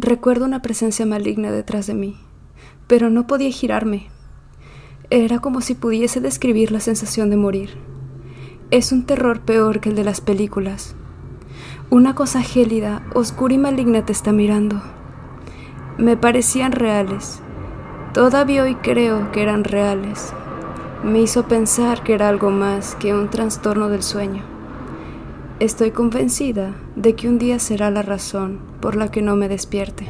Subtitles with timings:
[0.00, 2.16] Recuerdo una presencia maligna detrás de mí,
[2.86, 4.06] pero no podía girarme.
[5.10, 7.70] Era como si pudiese describir la sensación de morir.
[8.70, 10.94] Es un terror peor que el de las películas.
[11.90, 14.80] Una cosa gélida, oscura y maligna te está mirando.
[15.96, 17.40] Me parecían reales.
[18.14, 20.32] Todavía hoy creo que eran reales.
[21.02, 24.57] Me hizo pensar que era algo más que un trastorno del sueño.
[25.60, 30.06] Estoy convencida de que un día será la razón por la que no me despierte.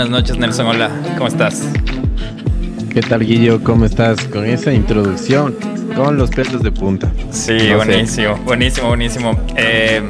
[0.00, 0.66] Buenas noches, Nelson.
[0.66, 1.62] Hola, ¿cómo estás?
[2.90, 3.62] ¿Qué tal, Guillo?
[3.62, 4.18] ¿Cómo estás?
[4.28, 5.54] Con esa introducción,
[5.94, 7.12] con los pelos de punta.
[7.30, 9.38] Sí, buenísimo, buenísimo, buenísimo.
[9.56, 10.00] Eh,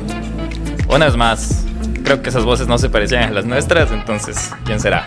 [0.87, 1.65] una vez más,
[2.05, 5.05] creo que esas voces no se parecían a las nuestras, entonces, ¿quién será?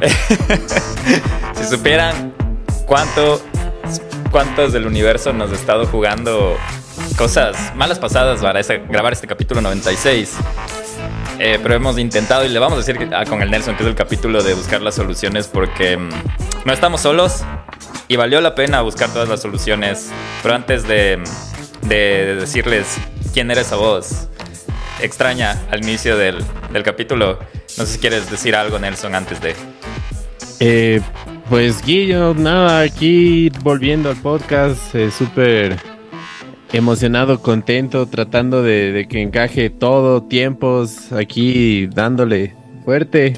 [1.54, 2.32] si supieran
[2.86, 3.42] cuánto,
[4.30, 6.56] cuántos del universo nos ha estado jugando
[7.18, 10.36] cosas malas pasadas para grabar este capítulo 96.
[11.44, 13.96] Eh, pero hemos intentado y le vamos a decir con el Nelson que es el
[13.96, 16.08] capítulo de buscar las soluciones porque mm,
[16.64, 17.42] no estamos solos
[18.06, 20.12] y valió la pena buscar todas las soluciones.
[20.40, 21.20] Pero antes de,
[21.88, 22.96] decirles
[23.34, 24.28] quién era esa voz
[25.00, 26.44] extraña al inicio del,
[26.84, 27.40] capítulo,
[27.76, 29.56] no sé si quieres decir algo, Nelson, antes de...
[30.60, 31.00] Eh,
[31.50, 35.76] pues Guillo, nada, aquí volviendo al podcast, eh, súper
[36.72, 43.34] emocionado, contento, tratando de, que encaje todo, tiempos, aquí dándole fuerte.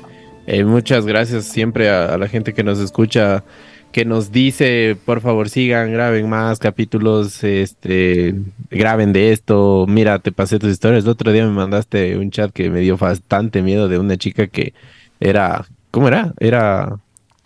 [0.46, 3.44] Eh, muchas gracias siempre a, la gente que nos escucha,
[3.92, 8.34] que nos dice, por favor sigan, graben más capítulos, este,
[8.70, 11.04] graben de esto, mira, te pasé tus historias.
[11.04, 14.46] El otro día me mandaste un chat que me dio bastante miedo de una chica
[14.46, 14.74] que
[15.20, 16.34] era, ¿cómo era?
[16.38, 16.98] Era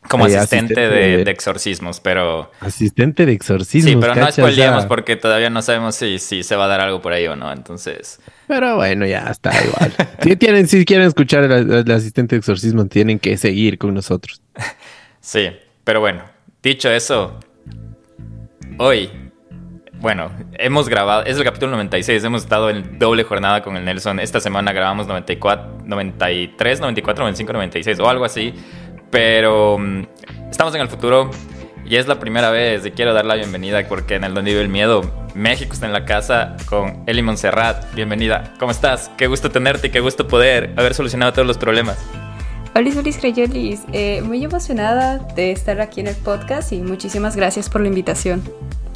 [0.09, 2.51] como asistente, de, exorcismos, pero...
[2.61, 3.93] Asistente de exorcismos.
[3.93, 7.01] Sí, pero no spoileamos porque todavía no sabemos si, si se va a dar algo
[7.01, 8.19] por ahí o no, entonces...
[8.47, 9.93] Pero bueno, ya está igual.
[10.23, 14.43] si, tienen, si quieren escuchar el, asistente de exorcismo, tienen que seguir con nosotros.
[15.21, 15.51] sí,
[15.85, 16.25] pero bueno,
[16.63, 17.39] dicho eso,
[18.79, 19.11] hoy,
[20.01, 24.21] bueno, hemos grabado, es el capítulo 96, hemos estado en doble jornada con el Nelson.
[24.21, 28.55] Esta semana grabamos 94, 93, 94, 95, 96 o algo así.
[29.11, 30.03] Pero mm,
[30.51, 31.31] estamos en el futuro
[31.85, 34.63] y es la primera vez y quiero dar la bienvenida porque en el Donde vive
[34.63, 35.03] el miedo,
[35.35, 37.95] México está en la casa con Eli Montserrat.
[37.95, 38.55] Bienvenida.
[38.59, 39.11] ¿Cómo estás?
[39.17, 41.99] Qué gusto tenerte y qué gusto poder haber solucionado todos los problemas.
[42.75, 43.81] Hola, Luis Crayolis.
[43.93, 48.43] Eh, muy emocionada de estar aquí en el podcast y muchísimas gracias por la invitación.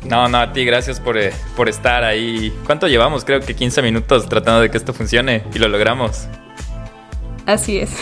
[0.05, 2.53] No, no, a ti, gracias por, eh, por estar ahí.
[2.67, 3.25] ¿Cuánto llevamos?
[3.25, 6.27] Creo que 15 minutos tratando de que esto funcione y lo logramos.
[7.47, 7.97] Así es.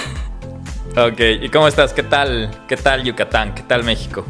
[0.96, 1.92] Ok, ¿y cómo estás?
[1.92, 2.50] ¿Qué tal?
[2.66, 3.54] ¿Qué tal Yucatán?
[3.54, 4.26] ¿Qué tal México?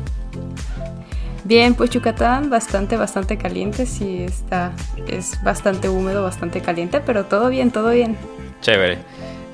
[1.45, 4.73] Bien, pues Yucatán bastante, bastante caliente, sí está,
[5.09, 8.17] es bastante húmedo, bastante caliente, pero todo bien, todo bien.
[8.61, 8.99] Chévere.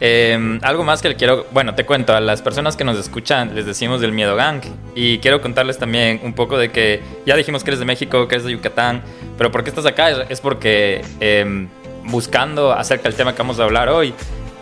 [0.00, 3.54] Em, algo más que le quiero, bueno, te cuento, a las personas que nos escuchan
[3.54, 4.60] les decimos del Miedo Gang
[4.94, 8.34] y quiero contarles también un poco de que ya dijimos que eres de México, que
[8.34, 9.02] eres de Yucatán,
[9.38, 10.10] pero ¿por qué estás acá?
[10.28, 11.68] Es porque em,
[12.04, 14.12] buscando acerca del tema que vamos a hablar hoy,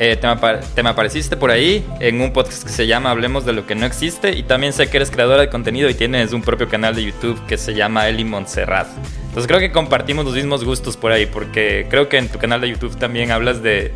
[0.01, 3.65] eh, te, me apareciste por ahí en un podcast que se llama Hablemos de lo
[3.65, 6.69] que no existe y también sé que eres creadora de contenido y tienes un propio
[6.69, 8.89] canal de YouTube que se llama Eli Montserrat.
[9.27, 12.61] Entonces creo que compartimos los mismos gustos por ahí porque creo que en tu canal
[12.61, 13.93] de YouTube también hablas de,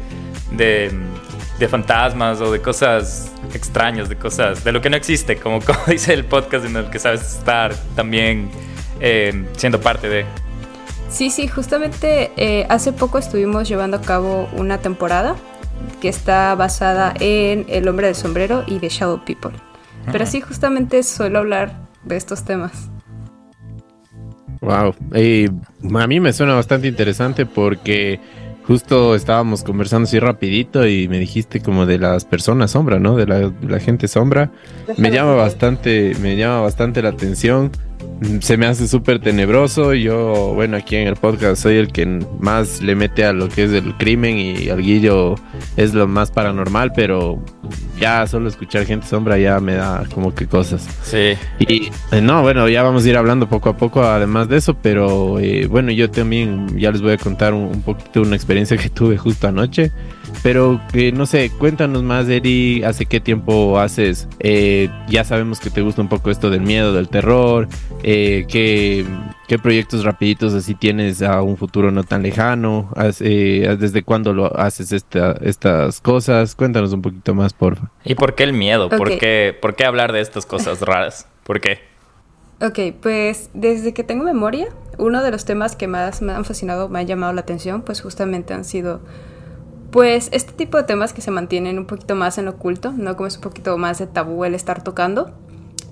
[0.52, 5.80] de, fantasmas o de cosas extrañas, de cosas, de lo que no existe, como, como
[5.88, 8.50] dice el podcast en el que sabes estar también
[9.00, 10.26] eh, siendo parte de.
[11.10, 15.34] Sí, sí, justamente eh, hace poco estuvimos llevando a cabo una temporada
[16.00, 19.52] que está basada en El hombre del sombrero y The Shadow People.
[20.10, 21.72] Pero sí, justamente suelo hablar
[22.04, 22.90] de estos temas.
[24.60, 24.94] Wow,
[26.00, 28.18] a mí me suena bastante interesante porque
[28.66, 33.16] justo estábamos conversando así rapidito y me dijiste como de las personas sombra, ¿no?
[33.16, 34.50] De la, la gente sombra.
[34.96, 37.70] Me llama bastante, me llama bastante la atención
[38.40, 39.94] se me hace súper tenebroso.
[39.94, 42.06] Yo, bueno, aquí en el podcast soy el que
[42.40, 45.36] más le mete a lo que es el crimen y al guillo
[45.76, 47.42] es lo más paranormal, pero
[48.00, 50.86] ya solo escuchar gente sombra ya me da como que cosas.
[51.02, 51.34] Sí.
[51.58, 54.74] Y eh, no, bueno, ya vamos a ir hablando poco a poco además de eso,
[54.74, 58.76] pero eh, bueno, yo también ya les voy a contar un, un poquito una experiencia
[58.76, 59.92] que tuve justo anoche.
[60.42, 64.28] Pero que no sé, cuéntanos más, Eri, ¿hace qué tiempo haces?
[64.38, 67.68] Eh, ya sabemos que te gusta un poco esto del miedo, del terror.
[68.02, 72.90] Eh, ¿qué, proyectos rapiditos así tienes a un futuro no tan lejano?
[73.20, 76.54] Eh, ¿Desde cuándo lo haces estas cosas?
[76.54, 77.90] Cuéntanos un poquito más, porfa.
[78.04, 78.88] ¿Y por qué el miedo?
[78.88, 81.28] ¿Por, qué, ¿Por qué hablar de estas cosas raras?
[81.44, 81.80] ¿Por qué?
[82.60, 86.88] Ok, pues desde que tengo memoria, uno de los temas que más me han fascinado,
[86.88, 89.00] me han llamado la atención, pues justamente han sido
[89.90, 93.16] pues este tipo de temas que se mantienen un poquito más en lo oculto, ¿no?
[93.16, 95.32] Como es un poquito más de tabú el estar tocando.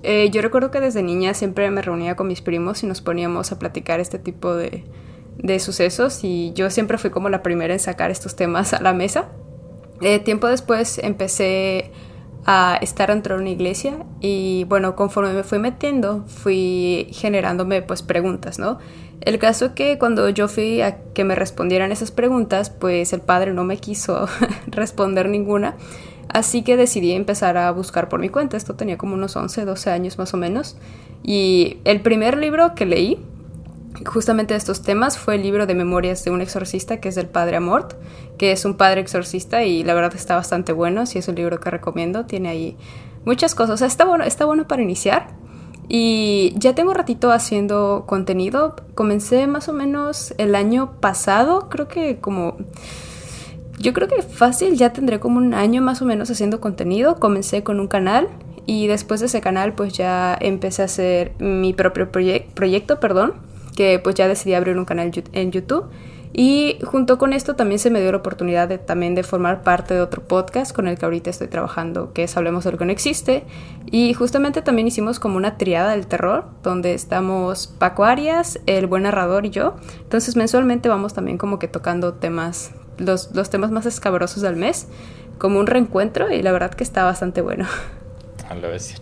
[0.02, 3.52] Eh, yo recuerdo que desde niña siempre me reunía con mis primos y nos poníamos
[3.52, 4.84] a platicar este tipo de,
[5.38, 8.92] de sucesos y yo siempre fui como la primera en sacar estos temas a la
[8.92, 9.28] mesa.
[10.02, 11.90] Eh, tiempo después empecé
[12.44, 18.02] a estar dentro de una iglesia y bueno, conforme me fui metiendo, fui generándome pues
[18.02, 18.78] preguntas, ¿no?
[19.20, 23.52] El caso que cuando yo fui a que me respondieran esas preguntas, pues el padre
[23.52, 24.28] no me quiso
[24.68, 25.76] responder ninguna,
[26.28, 29.90] así que decidí empezar a buscar por mi cuenta, esto tenía como unos 11, 12
[29.90, 30.76] años más o menos,
[31.22, 33.18] y el primer libro que leí
[34.04, 37.26] justamente de estos temas fue el libro de memorias de un exorcista que es del
[37.26, 37.94] padre Amort,
[38.36, 41.58] que es un padre exorcista y la verdad está bastante bueno, si es un libro
[41.60, 42.76] que recomiendo, tiene ahí
[43.24, 45.28] muchas cosas, está bueno, está bueno para iniciar.
[45.88, 51.88] Y ya tengo un ratito haciendo contenido, comencé más o menos el año pasado, creo
[51.88, 52.56] que como...
[53.78, 57.62] Yo creo que fácil, ya tendré como un año más o menos haciendo contenido, comencé
[57.62, 58.28] con un canal
[58.64, 63.34] y después de ese canal pues ya empecé a hacer mi propio proyecto, perdón,
[63.76, 65.84] que pues ya decidí abrir un canal en YouTube.
[66.38, 69.94] Y junto con esto también se me dio la oportunidad de, también de formar parte
[69.94, 72.84] de otro podcast con el que ahorita estoy trabajando, que es Hablemos de lo que
[72.84, 73.44] no existe.
[73.90, 79.04] Y justamente también hicimos como una triada del terror, donde estamos Paco Arias, el buen
[79.04, 79.76] narrador y yo.
[80.02, 84.88] Entonces mensualmente vamos también como que tocando temas, los, los temas más escabrosos del mes,
[85.38, 87.64] como un reencuentro y la verdad que está bastante bueno.
[88.50, 88.94] A lo ves.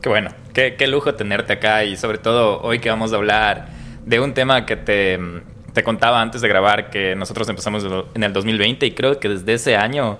[0.00, 3.70] Qué bueno, qué, qué, lujo tenerte acá y sobre todo hoy que vamos a hablar
[4.06, 5.18] de un tema que te,
[5.72, 9.54] te contaba antes de grabar que nosotros empezamos en el 2020 y creo que desde
[9.54, 10.18] ese año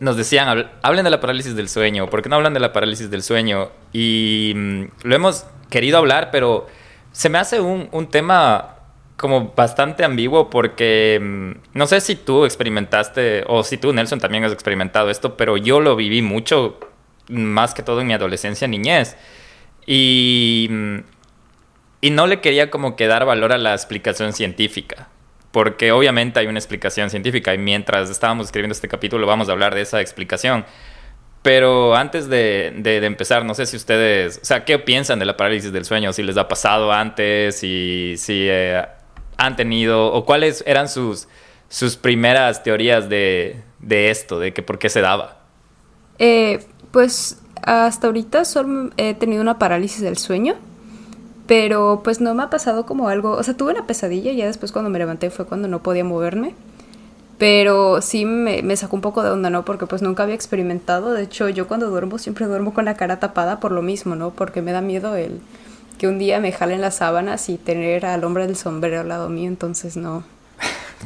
[0.00, 3.10] nos decían, hablen de la parálisis del sueño, ¿por qué no hablan de la parálisis
[3.10, 3.70] del sueño?
[3.92, 6.66] Y mm, lo hemos querido hablar, pero
[7.12, 8.76] se me hace un, un tema
[9.16, 14.44] como bastante ambiguo porque mm, no sé si tú experimentaste o si tú Nelson también
[14.44, 16.78] has experimentado esto, pero yo lo viví mucho
[17.28, 19.16] más que todo en mi adolescencia, niñez.
[19.86, 20.68] Y,
[22.00, 25.08] y no le quería como que dar valor a la explicación científica,
[25.52, 29.74] porque obviamente hay una explicación científica y mientras estábamos escribiendo este capítulo vamos a hablar
[29.74, 30.64] de esa explicación.
[31.42, 35.36] Pero antes de, de, empezar, no sé si ustedes, o sea, ¿qué piensan de la
[35.36, 36.12] parálisis del sueño?
[36.12, 38.84] Si les ha pasado antes, si, si eh,
[39.36, 41.28] han tenido, o cuáles eran sus,
[41.68, 45.38] sus primeras teorías de, de esto, de que por qué se daba.
[46.18, 50.56] Eh, pues hasta ahorita solo he tenido una parálisis del sueño,
[51.46, 54.46] pero pues no me ha pasado como algo, o sea, tuve una pesadilla y ya
[54.46, 56.54] después cuando me levanté fue cuando no podía moverme.
[57.38, 59.64] Pero sí me, me, sacó un poco de onda, ¿no?
[59.66, 61.12] Porque pues nunca había experimentado.
[61.12, 64.30] De hecho, yo cuando duermo siempre duermo con la cara tapada por lo mismo, ¿no?
[64.30, 65.40] Porque me da miedo el
[65.98, 69.28] que un día me jalen las sábanas y tener al hombre del sombrero al lado
[69.28, 69.48] mío.
[69.48, 70.24] Entonces no.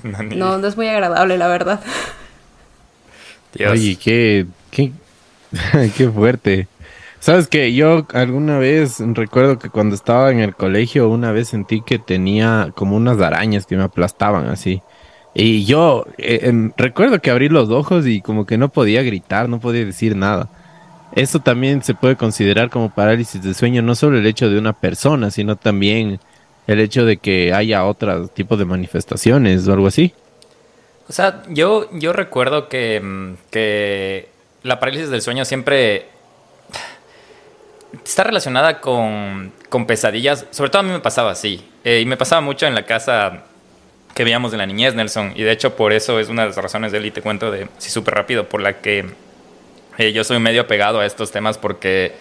[0.05, 1.81] no, no, es muy agradable, la verdad.
[3.53, 3.73] Dios.
[3.73, 4.93] Oye, qué, qué,
[5.97, 6.69] Qué fuerte.
[7.21, 11.83] Sabes que yo alguna vez recuerdo que cuando estaba en el colegio una vez sentí
[11.83, 14.83] que tenía como unas arañas que me aplastaban así.
[15.35, 19.61] Y yo eh, recuerdo que abrí los ojos y como que no podía gritar, no
[19.61, 20.49] podía decir nada.
[21.15, 24.73] Eso también se puede considerar como parálisis de sueño, no solo el hecho de una
[24.73, 26.21] persona, sino también
[26.67, 30.15] el hecho de que haya otro tipo de manifestaciones o algo así.
[31.07, 34.29] O sea, yo, yo recuerdo que, mm, que
[34.63, 36.07] la parálisis del sueño siempre
[38.05, 40.47] está relacionada con, con pesadillas.
[40.51, 41.65] Sobre todo a mí me pasaba así.
[41.85, 43.45] Eh, y me pasaba mucho en la casa
[44.15, 45.33] que veíamos de la niñez, Nelson.
[45.37, 47.51] Y de hecho, por eso es una de las razones de él, y te cuento
[47.51, 49.07] de sí súper rápido, por la que
[49.99, 52.15] eh, yo soy medio apegado a estos temas porque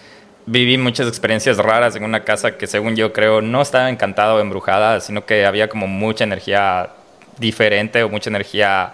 [0.46, 4.40] viví muchas experiencias raras en una casa que, según yo creo, no estaba encantada o
[4.40, 6.90] embrujada, sino que había como mucha energía
[7.38, 8.92] diferente o mucha energía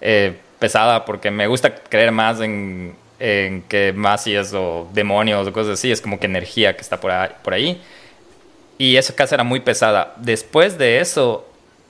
[0.00, 5.74] eh, pesada, porque me gusta creer más en, en que magias o demonios o cosas
[5.74, 7.30] así, es como que energía que está por ahí.
[7.42, 7.80] Por ahí.
[8.78, 10.14] Y esa casa era muy pesada.
[10.18, 11.46] Después de eso,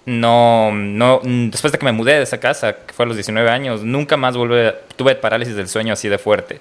[0.06, 3.50] no, no, después de que me mudé de esa casa, que fue a los 19
[3.50, 6.61] años, nunca más volví, tuve parálisis del sueño así de fuerte.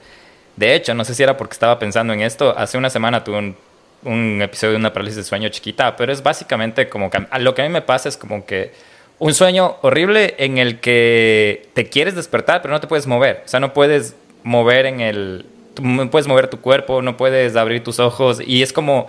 [0.57, 3.38] De hecho, no sé si era porque estaba pensando en esto, hace una semana tuve
[3.38, 3.55] un,
[4.03, 7.62] un episodio de una parálisis del sueño chiquita, pero es básicamente como que lo que
[7.62, 8.74] a mí me pasa es como que
[9.19, 13.43] un sueño horrible en el que te quieres despertar, pero no te puedes mover.
[13.45, 14.15] O sea, no puedes
[14.47, 15.45] mover en el...
[15.81, 19.07] No puedes mover tu cuerpo, no puedes abrir tus ojos y es como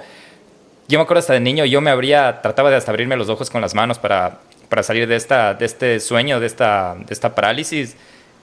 [0.88, 3.50] yo me acuerdo hasta de niño, yo me abría, trataba de hasta abrirme los ojos
[3.50, 4.38] con las manos para,
[4.70, 7.94] para salir de, esta, de este sueño, de esta, de esta parálisis.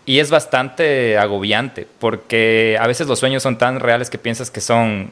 [0.06, 4.62] Y es bastante agobiante, porque a veces los sueños son tan reales que piensas que
[4.62, 5.10] son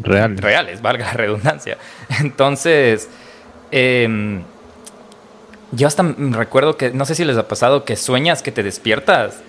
[0.00, 1.76] reales, reales valga la redundancia.
[2.20, 3.10] Entonces,
[3.70, 4.42] em,
[5.72, 9.42] yo hasta recuerdo que, no sé si les ha pasado, que sueñas que te despiertas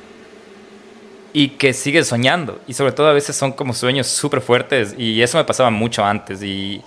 [1.34, 2.60] y que sigues soñando.
[2.68, 6.04] Y sobre todo a veces son como sueños súper fuertes y eso me pasaba mucho
[6.04, 6.42] antes.
[6.44, 6.82] Y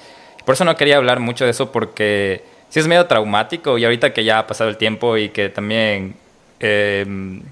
[0.44, 4.12] por eso no quería hablar mucho de eso porque sí es medio traumático y ahorita
[4.12, 6.16] que ya ha pasado el tiempo y que también...
[6.60, 7.42] Em,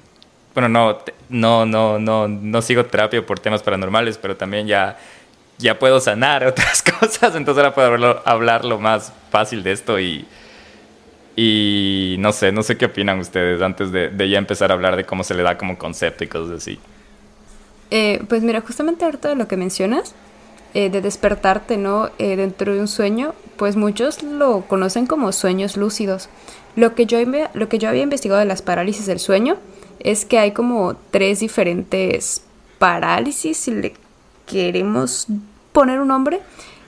[0.54, 0.98] bueno, no,
[1.30, 4.98] no, no, no, no sigo terapia por temas paranormales, pero también ya,
[5.58, 9.98] ya puedo sanar otras cosas, entonces ahora puedo hablarlo, hablar lo más fácil de esto
[9.98, 10.26] y,
[11.34, 15.04] y no sé, no sé qué opinan ustedes antes de, ya empezar a hablar de
[15.04, 16.78] cómo se le da como concepto y cosas así.
[17.90, 20.14] Eh, pues mira, justamente ahorita de lo que mencionas,
[20.74, 22.10] eh, de despertarte, ¿no?
[22.18, 26.28] Eh, dentro de un sueño, pues muchos lo conocen como sueños lúcidos.
[26.76, 27.18] Lo que, yo,
[27.54, 29.56] lo que yo había investigado de las parálisis del sueño
[30.00, 32.42] es que hay como tres diferentes
[32.78, 33.94] parálisis, si le
[34.46, 35.26] queremos
[35.72, 36.40] poner un nombre.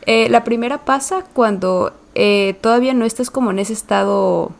[0.07, 4.53] la primera pasa cuando eh, todavía no estás como en ese estado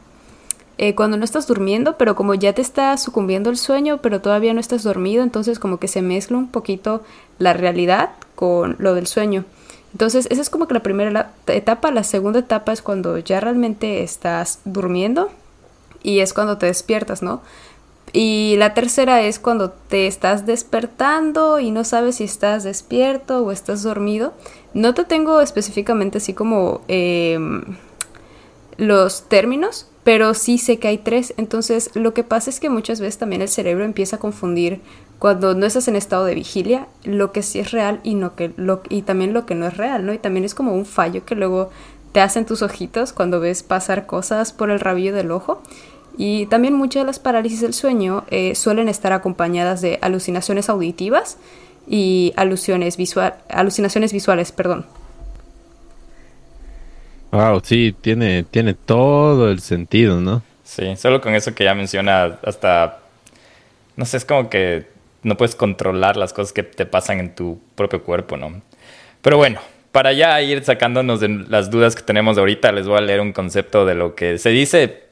[0.77, 4.55] eh, cuando no estás durmiendo, pero como ya te está sucumbiendo el sueño, pero todavía
[4.55, 7.03] no estás dormido, entonces como que se mezcla un poquito
[7.39, 9.45] la realidad con lo del sueño.
[9.93, 11.93] Entonces, esa es como que la primera etapa.
[11.93, 15.31] La segunda etapa es cuando ya realmente estás durmiendo
[16.03, 17.43] y es cuando te despiertas, ¿no?
[18.13, 23.53] Y la tercera es cuando te estás despertando y no sabes si estás despierto o
[23.53, 24.33] estás dormido.
[24.75, 27.63] No te tengo específicamente así como em,
[28.77, 31.33] los términos, pero sí sé que hay tres.
[31.37, 34.81] Entonces lo que pasa es que muchas veces también el cerebro empieza a confundir
[35.21, 38.53] cuando no estás en estado de vigilia lo que sí es real y, no que,
[38.91, 40.13] y también lo que no es real, ¿no?
[40.13, 41.71] Y también es como un fallo que luego
[42.13, 45.63] te hacen tus ojitos cuando ves pasar cosas por el rabillo del ojo.
[46.17, 51.39] Y también muchas de las parálisis del sueño eh, suelen estar acompañadas de alucinaciones auditivas
[51.87, 54.87] y alusiones visual, alucinaciones visuales, perdón.
[57.31, 60.43] Wow, sí, tiene, tiene todo el sentido, ¿no?
[60.63, 62.99] Sí, solo con eso que ya menciona, hasta,
[63.97, 64.87] no sé, es como que
[65.23, 68.63] no puedes controlar las cosas que te pasan en tu propio cuerpo, ¿no?
[69.21, 69.61] Pero bueno,
[69.91, 73.33] para ya ir sacándonos de las dudas que tenemos ahorita, les voy a leer un
[73.33, 75.05] concepto de lo que se dice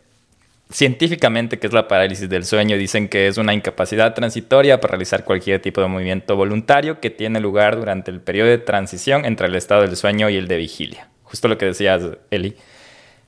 [0.72, 5.24] científicamente, que es la parálisis del sueño, dicen que es una incapacidad transitoria para realizar
[5.24, 9.54] cualquier tipo de movimiento voluntario que tiene lugar durante el periodo de transición entre el
[9.54, 11.08] estado del sueño y el de vigilia.
[11.22, 12.56] Justo lo que decías, Eli.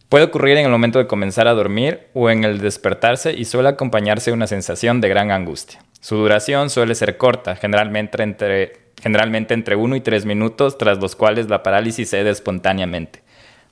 [0.09, 3.71] Puede ocurrir en el momento de comenzar a dormir o en el despertarse y suele
[3.71, 5.81] acompañarse una sensación de gran angustia.
[6.01, 8.73] Su duración suele ser corta, generalmente entre,
[9.03, 13.24] generalmente entre 1 y 3 minutos, tras los cuales la parálisis cede espontáneamente.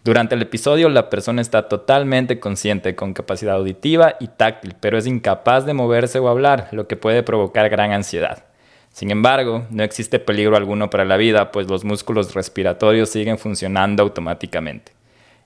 [0.05, 5.07] Durante el episodio la persona está totalmente consciente con capacidad auditiva y táctil, pero es
[5.07, 8.45] incapaz de moverse o hablar, lo que puede provocar gran ansiedad.
[8.93, 14.03] Sin embargo, no existe peligro alguno para la vida, pues los músculos respiratorios siguen funcionando
[14.03, 14.93] automáticamente.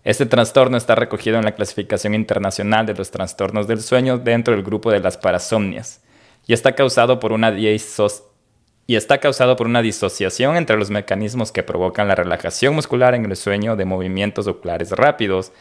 [0.05, 4.65] Este trastorno está recogido en la clasificación internacional de los trastornos del sueño dentro del
[4.65, 6.01] grupo de las parasomnias
[6.47, 7.51] y está causado por una
[8.87, 13.25] y está causado por una disociación entre los mecanismos que provocan la relajación muscular en
[13.25, 15.53] el sueño de movimientos oculares rápidos,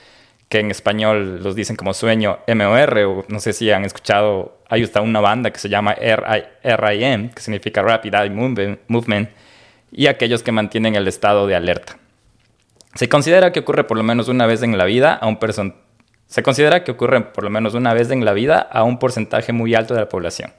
[0.49, 4.83] que en español los dicen como sueño MOR, o no sé si han escuchado, hay
[4.83, 8.29] hasta una banda que se llama RIM, que significa Rapid Eye
[8.87, 9.29] Movement,
[9.91, 11.97] y aquellos que mantienen el estado de alerta.
[12.93, 15.39] Se considera que ocurre por lo menos una vez en la vida a un,
[16.27, 19.51] Se considera que ocurren por lo menos una vez en la vida a un porcentaje
[19.51, 20.53] muy alto de la población,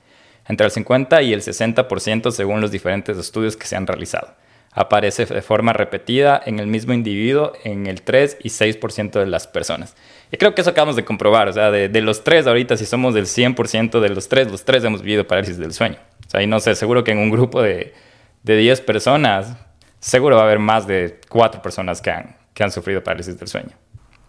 [0.48, 4.34] entre el 50 y el 60% según los diferentes estudios que se han realizado.
[4.72, 9.46] Aparece de forma repetida en el mismo individuo en el 3 y 6% de las
[9.46, 9.96] personas.
[10.30, 13.14] Y creo que eso acabamos de comprobar, o sea, de, los tres ahorita, si somos
[13.14, 15.96] del 100% de los tres, los tres hemos vivido parálisis del sueño.
[16.26, 17.94] O sea, y no sé, seguro que en un grupo de,
[18.42, 19.56] de 10 personas,
[20.00, 23.48] seguro va a haber más de 4 personas que han, que han sufrido parálisis del
[23.48, 23.70] sueño.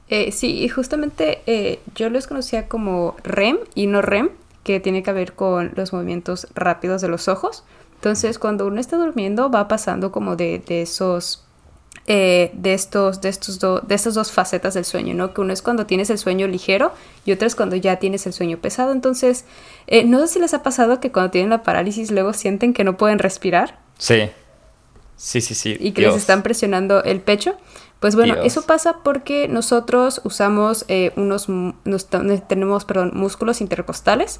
[0.09, 4.29] Eh, sí, y justamente eh, yo los conocía como REM y no REM,
[4.67, 7.63] que tiene que ver con los movimientos rápidos de los ojos.
[7.95, 11.45] Entonces, cuando uno está durmiendo, va pasando como de, de esos
[12.05, 15.33] eh, de, estos, de, estos de estas dos facetas del sueño, ¿no?
[15.33, 16.91] Que uno es cuando tienes el sueño ligero
[17.25, 18.91] y otro es cuando ya tienes el sueño pesado.
[18.91, 19.45] Entonces,
[19.87, 22.83] eh, no sé si les ha pasado que cuando tienen la parálisis luego sienten que
[22.83, 23.79] no pueden respirar.
[23.97, 24.29] Sí.
[25.15, 25.77] Sí, sí, sí.
[25.79, 27.55] Y que les están presionando el pecho.
[27.99, 31.47] Pues bueno, eso pasa porque nosotros usamos eh, unos,
[32.47, 34.37] tenemos, perdón, músculos intercostales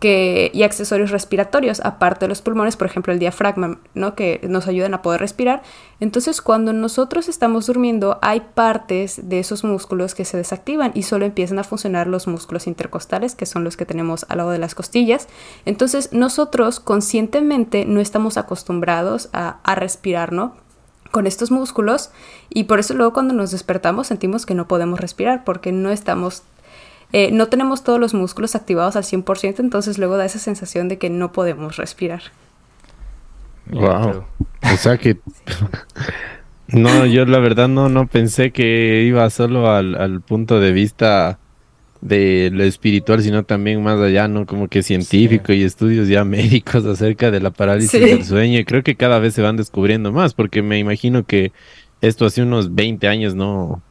[0.00, 4.14] que, y accesorios respiratorios, aparte de los pulmones, por ejemplo el diafragma, ¿no?
[4.14, 5.62] que nos ayudan a poder respirar.
[6.00, 11.24] Entonces cuando nosotros estamos durmiendo hay partes de esos músculos que se desactivan y solo
[11.24, 14.74] empiezan a funcionar los músculos intercostales, que son los que tenemos al lado de las
[14.74, 15.28] costillas.
[15.64, 20.67] Entonces nosotros conscientemente no estamos acostumbrados a, a respirar, ¿no?
[21.10, 22.10] Con estos músculos
[22.50, 26.42] y por eso luego cuando nos despertamos sentimos que no podemos respirar porque no estamos
[27.12, 30.98] eh, no tenemos todos los músculos activados al 100%, entonces luego da esa sensación de
[30.98, 32.22] que no podemos respirar.
[33.70, 34.24] Wow.
[34.62, 35.18] O sea que...
[36.68, 41.38] no, yo la verdad no, no pensé que iba solo al, punto de vista
[42.00, 44.46] de lo espiritual, sino también más allá, ¿no?
[44.46, 48.60] Como que científico y estudios ya médicos acerca de la parálisis del sueño.
[48.60, 51.52] Y creo que cada vez se van descubriendo más, porque me imagino que
[52.00, 53.82] esto hace unos 20 años no,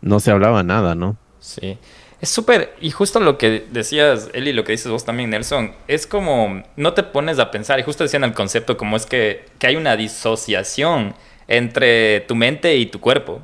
[0.00, 1.16] no se hablaba nada, ¿no?
[1.40, 1.78] Sí.
[2.20, 6.06] Es súper, y justo lo que decías, Eli, lo que dices vos también, Nelson, es
[6.06, 9.66] como, no te pones a pensar, y justo decían el concepto, como es que, que
[9.66, 11.16] hay una disociación
[11.48, 13.42] entre tu mente y tu cuerpo.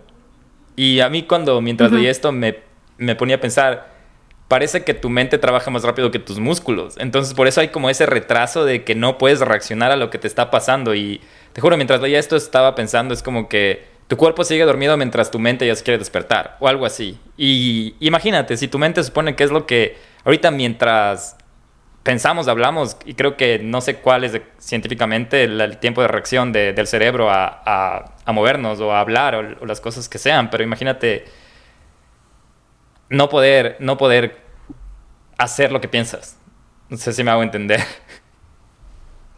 [0.76, 2.60] Y a mí cuando, mientras leí esto, me,
[2.98, 3.97] me ponía a pensar,
[4.48, 6.96] parece que tu mente trabaja más rápido que tus músculos.
[6.98, 10.18] Entonces, por eso hay como ese retraso de que no puedes reaccionar a lo que
[10.18, 10.94] te está pasando.
[10.94, 11.20] Y
[11.52, 15.30] te juro, mientras leía esto, estaba pensando, es como que tu cuerpo sigue dormido mientras
[15.30, 17.18] tu mente ya se quiere despertar o algo así.
[17.36, 21.36] Y imagínate, si tu mente supone que es lo que ahorita mientras
[22.02, 26.86] pensamos, hablamos, y creo que no sé cuál es científicamente el, tiempo de reacción del
[26.86, 31.26] cerebro a, movernos o a hablar o, las cosas que sean, pero imagínate
[33.10, 34.36] no poder, no poder
[35.36, 36.36] hacer lo que piensas.
[36.90, 37.80] No sé si me hago entender.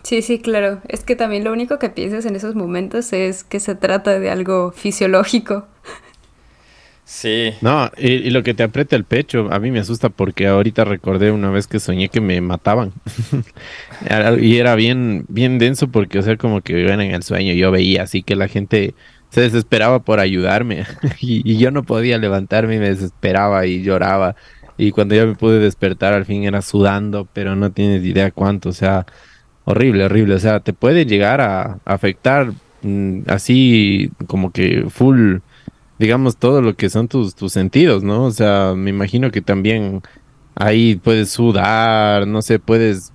[0.02, 0.80] Sí, sí, claro.
[0.88, 4.30] Es que también lo único que piensas en esos momentos es que se trata de
[4.30, 5.66] algo fisiológico.
[7.04, 7.52] Sí.
[7.60, 11.32] No, y, lo que te aprieta el pecho, a mí me asusta porque ahorita recordé
[11.32, 12.92] una vez que soñé que me mataban.
[14.40, 17.72] y era bien, bien denso porque, o sea, como que iban en el sueño, yo
[17.72, 18.94] veía así que la gente
[19.30, 20.84] se desesperaba por ayudarme
[21.20, 24.36] y, yo no podía levantarme y me desesperaba y lloraba.
[24.76, 28.70] Y cuando ya me pude despertar, al fin era sudando, pero no tienes idea cuánto,
[28.70, 29.06] o sea,
[29.64, 30.34] horrible, horrible.
[30.34, 35.38] O sea, te puede llegar a afectar mm, así como que full,
[35.98, 38.24] digamos, todo lo que son tus, tus sentidos, ¿no?
[38.24, 40.02] O sea, me imagino que también
[40.54, 43.12] ahí puedes sudar, no sé, puedes,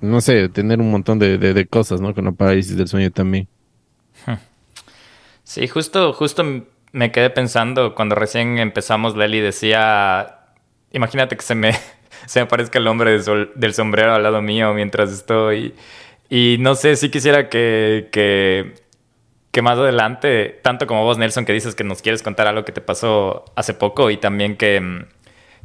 [0.00, 2.14] no sé, tener un montón de, de, cosas, ¿no?
[2.14, 3.48] Con la parálisis del sueño también.
[5.44, 6.44] Sí, justo, justo
[6.92, 10.40] me quedé pensando cuando recién empezamos, Leli decía,
[10.92, 11.72] imagínate que se me
[12.26, 13.18] se me aparezca el hombre
[13.54, 15.74] del sombrero al lado mío mientras estoy.
[16.28, 21.74] Y no sé, si quisiera que, que, más adelante, tanto como vos, Nelson, que dices
[21.74, 25.06] que nos quieres contar algo que te pasó hace poco y también que,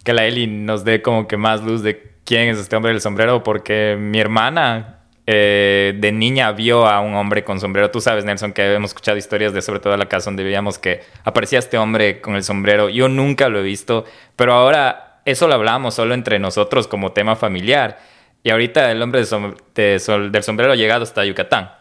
[0.03, 3.01] que la Eli nos dé como que más luz de quién es este hombre del
[3.01, 4.96] sombrero, porque mi hermana
[5.29, 7.91] eh, de niña vio a un hombre con sombrero.
[7.91, 11.01] Tú sabes, Nelson, que hemos escuchado historias de sobre todo la casa donde veíamos que
[11.25, 12.87] aparecía este hombre con el sombrero.
[12.87, 14.05] Yo nunca lo he visto,
[14.37, 17.99] pero ahora eso lo hablábamos solo entre nosotros como tema familiar.
[18.41, 19.99] Y ahorita el hombre del
[20.43, 21.71] sombrero ha llegado hasta Yucatán.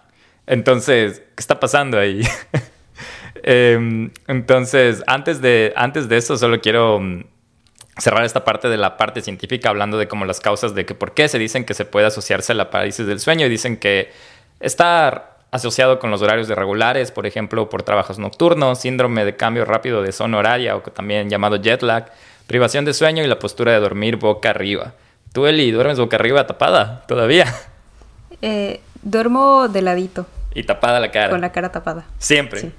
[0.49, 2.23] Entonces, ¿qué está pasando ahí?
[3.49, 7.25] Em, entonces, antes de, antes de eso, solo quiero mm,
[7.99, 11.15] cerrar esta parte de la parte científica hablando de como las causas de que por
[11.15, 14.13] qué se dicen que se puede asociarse a la parálisis del sueño y dicen que
[14.61, 20.03] está asociado con los horarios irregulares, por ejemplo, por trabajos nocturnos, síndrome de cambio rápido
[20.03, 22.13] de zona horaria o también llamado jet lag,
[22.47, 24.93] privación de sueño y la postura de dormir boca arriba.
[25.33, 27.53] ¿Tú, Eli, duermes boca arriba tapada todavía?
[28.43, 30.27] Eh, duermo de ladito.
[30.55, 31.31] Y tapada la cara.
[31.31, 32.05] Con la cara tapada.
[32.19, 32.61] Siempre.
[32.61, 32.73] Sí.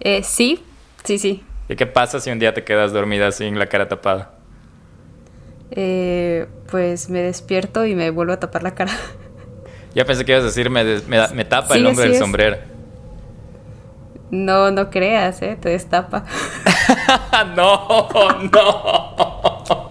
[0.00, 0.64] Eh, sí,
[1.04, 1.44] sí, sí.
[1.68, 4.32] ¿Y qué pasa si un día te quedas dormida sin la cara tapada?
[5.70, 8.92] Eh, pues me despierto y me vuelvo a tapar la cara.
[9.94, 12.56] Ya pensé que ibas a decir, me, me, tapa el hombre del sombrero.
[14.30, 15.56] No, no creas, ¿eh?
[15.60, 16.24] Te destapa.
[17.56, 18.08] no,
[18.52, 19.88] no.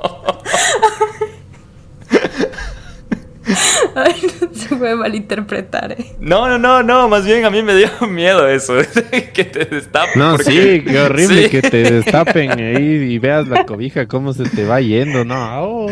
[3.96, 6.16] Ay, no se puede malinterpretar, ¿eh?
[6.20, 8.76] No, no, no, no, más bien a mí me dio miedo eso,
[9.34, 10.20] que te destapen.
[10.20, 14.66] No, sí, qué horrible que te destapen ahí y veas la cobija cómo se te
[14.66, 15.64] va yendo, no.
[15.64, 15.88] Oh.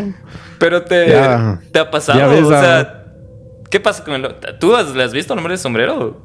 [0.59, 1.05] Pero te,
[1.71, 3.05] te ha pasado, o sea,
[3.69, 4.35] ¿qué pasa con el...
[4.59, 6.21] ¿Tú has, le has visto nombre de sombrero?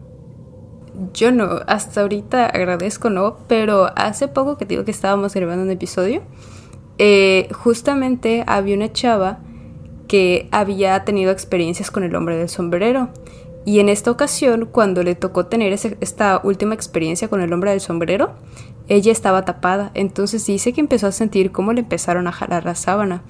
[1.14, 5.70] Yo no, hasta ahorita agradezco no, pero hace poco que digo que estábamos grabando un
[5.70, 6.22] episodio,
[6.98, 9.38] eh, justamente había una chava
[10.10, 13.10] que había tenido experiencias con el hombre del sombrero.
[13.64, 17.80] Y en esta ocasión, cuando le tocó tener esta última experiencia con el hombre del
[17.80, 18.32] sombrero,
[18.88, 19.92] ella estaba tapada.
[19.94, 23.22] Entonces dice que empezó a sentir cómo le empezaron a jalar la sábana.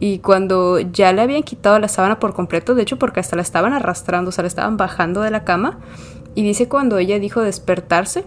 [0.00, 3.42] Y cuando ya le habían quitado la sábana por completo, de hecho porque hasta la
[3.42, 5.80] estaban arrastrando, o sea, la estaban bajando de la cama.
[6.34, 8.24] Y dice cuando ella dijo despertarse,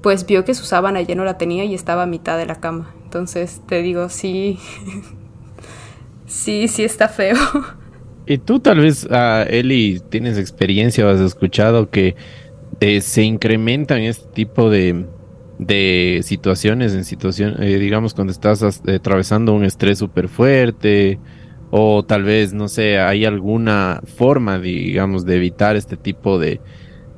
[0.00, 2.60] pues vio que su sábana ya no la tenía y estaba a mitad de la
[2.60, 2.94] cama.
[3.02, 4.60] Entonces te digo, sí,
[6.28, 7.36] Sí, sí está feo.
[8.30, 12.14] Y tú tal vez, uh, Eli, tienes experiencia o has escuchado que
[12.78, 15.06] eh, se incrementan este tipo de,
[15.58, 21.18] de situaciones, en situación, eh, digamos, cuando estás atravesando un estrés súper fuerte
[21.70, 26.60] o tal vez, no sé, hay alguna forma, digamos, de evitar este tipo de,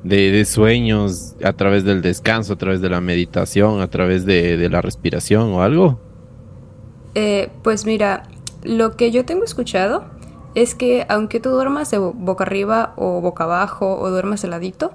[0.03, 4.69] de, sueños a través del descanso, a través de la meditación, a través de, de
[4.69, 5.99] la respiración o algo?
[7.15, 8.23] Eh, pues mira,
[8.63, 10.05] lo que yo tengo escuchado
[10.55, 14.91] es que aunque tú duermas de boca arriba o boca abajo o duermas heladito,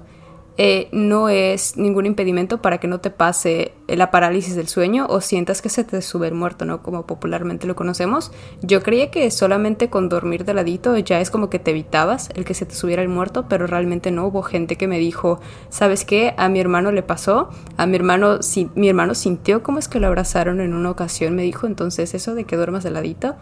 [0.59, 5.21] eh, no es ningún impedimento para que no te pase la parálisis del sueño o
[5.21, 6.81] sientas que se te sube el muerto, ¿no?
[6.81, 8.31] Como popularmente lo conocemos.
[8.61, 12.43] Yo creía que solamente con dormir de ladito ya es como que te evitabas el
[12.43, 14.25] que se te subiera el muerto, pero realmente no.
[14.25, 15.39] Hubo gente que me dijo,
[15.69, 16.33] ¿sabes qué?
[16.37, 18.39] A mi hermano le pasó, a mi hermano,
[18.73, 22.33] mi hermano sintió cómo es que lo abrazaron en una ocasión, me dijo, entonces eso
[22.33, 23.35] de que duermas de ladito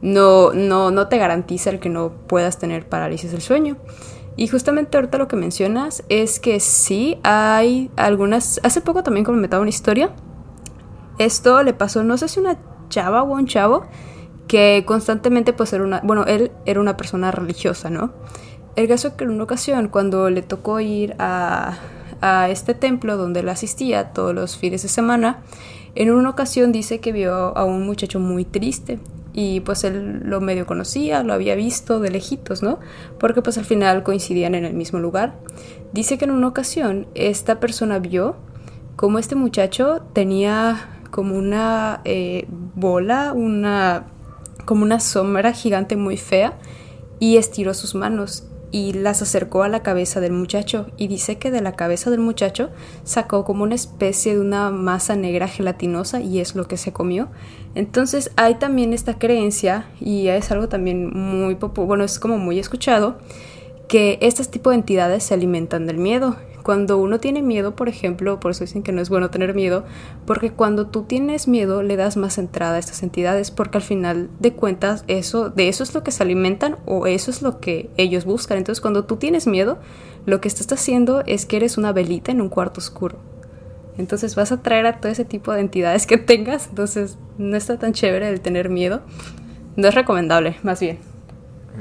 [0.00, 3.76] no, no, no te garantiza el que no puedas tener parálisis del sueño.
[4.38, 8.60] Y justamente ahorita lo que mencionas es que sí hay algunas...
[8.62, 10.12] Hace poco también comentaba una historia.
[11.18, 12.56] Esto le pasó, no sé si una
[12.88, 13.86] chava o un chavo,
[14.46, 16.02] que constantemente pues era una...
[16.04, 18.12] Bueno, él era una persona religiosa, ¿no?
[18.76, 21.76] El caso que en una ocasión, cuando le tocó ir a,
[22.20, 25.42] a este templo donde él asistía todos los fines de semana,
[25.96, 29.00] en una ocasión dice que vio a un muchacho muy triste
[29.40, 32.80] y pues él lo medio conocía, lo había visto de lejitos, ¿no?
[33.20, 35.36] Porque pues al final coincidían en el mismo lugar.
[35.92, 38.34] Dice que en una ocasión esta persona vio
[38.96, 44.06] como este muchacho tenía como una eh, bola, una
[44.64, 46.58] como una sombra gigante muy fea
[47.20, 51.50] y estiró sus manos y las acercó a la cabeza del muchacho y dice que
[51.50, 52.70] de la cabeza del muchacho
[53.04, 57.28] sacó como una especie de una masa negra gelatinosa y es lo que se comió.
[57.74, 63.18] Entonces hay también esta creencia y es algo también muy bueno, es como muy escuchado
[63.88, 66.36] que este tipo de entidades se alimentan del miedo
[66.68, 69.86] cuando uno tiene miedo, por ejemplo, por eso dicen que no es bueno tener miedo,
[70.26, 74.28] porque cuando tú tienes miedo le das más entrada a estas entidades, porque al final
[74.38, 77.88] de cuentas eso, de eso es lo que se alimentan o eso es lo que
[77.96, 78.58] ellos buscan.
[78.58, 79.78] Entonces cuando tú tienes miedo,
[80.26, 83.16] lo que estás haciendo es que eres una velita en un cuarto oscuro.
[83.96, 87.78] Entonces vas a traer a todo ese tipo de entidades que tengas, entonces no está
[87.78, 89.00] tan chévere el tener miedo.
[89.76, 90.98] No es recomendable, más bien.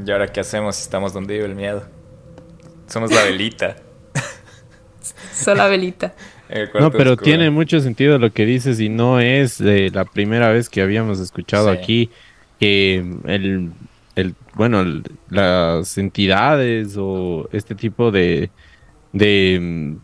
[0.05, 1.83] ¿Y ahora qué hacemos estamos donde vive el miedo?
[2.87, 3.75] Somos la velita.
[5.33, 6.13] Sola velita.
[6.79, 10.81] No, pero tiene mucho sentido lo que dices y no es la primera vez que
[10.81, 12.09] habíamos escuchado aquí
[12.57, 13.71] que el,
[14.15, 14.83] el bueno,
[15.29, 18.49] las entidades o este tipo de,
[19.13, 19.97] de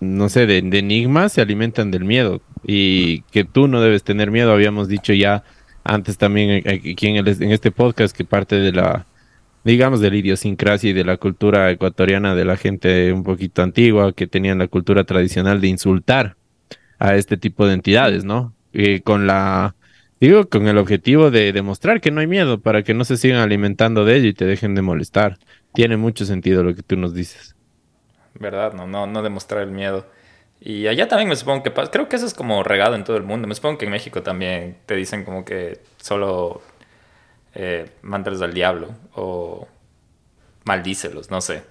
[0.00, 4.52] no sé, de, enigmas se alimentan del miedo y que tú no debes tener miedo.
[4.52, 5.44] Habíamos dicho ya
[5.84, 9.06] antes también aquí en, en este podcast que parte de la
[9.64, 14.12] digamos, de la idiosincrasia y de la cultura ecuatoriana de la gente un poquito antigua
[14.12, 16.36] que tenían la cultura tradicional de insultar
[16.98, 18.54] a este tipo de entidades, ¿no?
[18.72, 19.76] Y con la,
[20.20, 23.40] digo, con el objetivo de demostrar que no hay miedo para que no se sigan
[23.40, 25.38] alimentando de ello y te dejen de molestar.
[25.74, 27.54] Tiene mucho sentido lo que tú nos dices.
[28.34, 28.72] ¿Verdad?
[28.72, 30.06] No, no, no demostrar el miedo.
[30.60, 31.90] Y allá también me supongo que pasa.
[31.90, 33.46] Creo que eso es como regado en todo el mundo.
[33.46, 36.62] Me supongo que en México también te dicen como que solo
[37.54, 39.66] eh, al diablo o
[40.64, 41.64] maldícelos, no sé.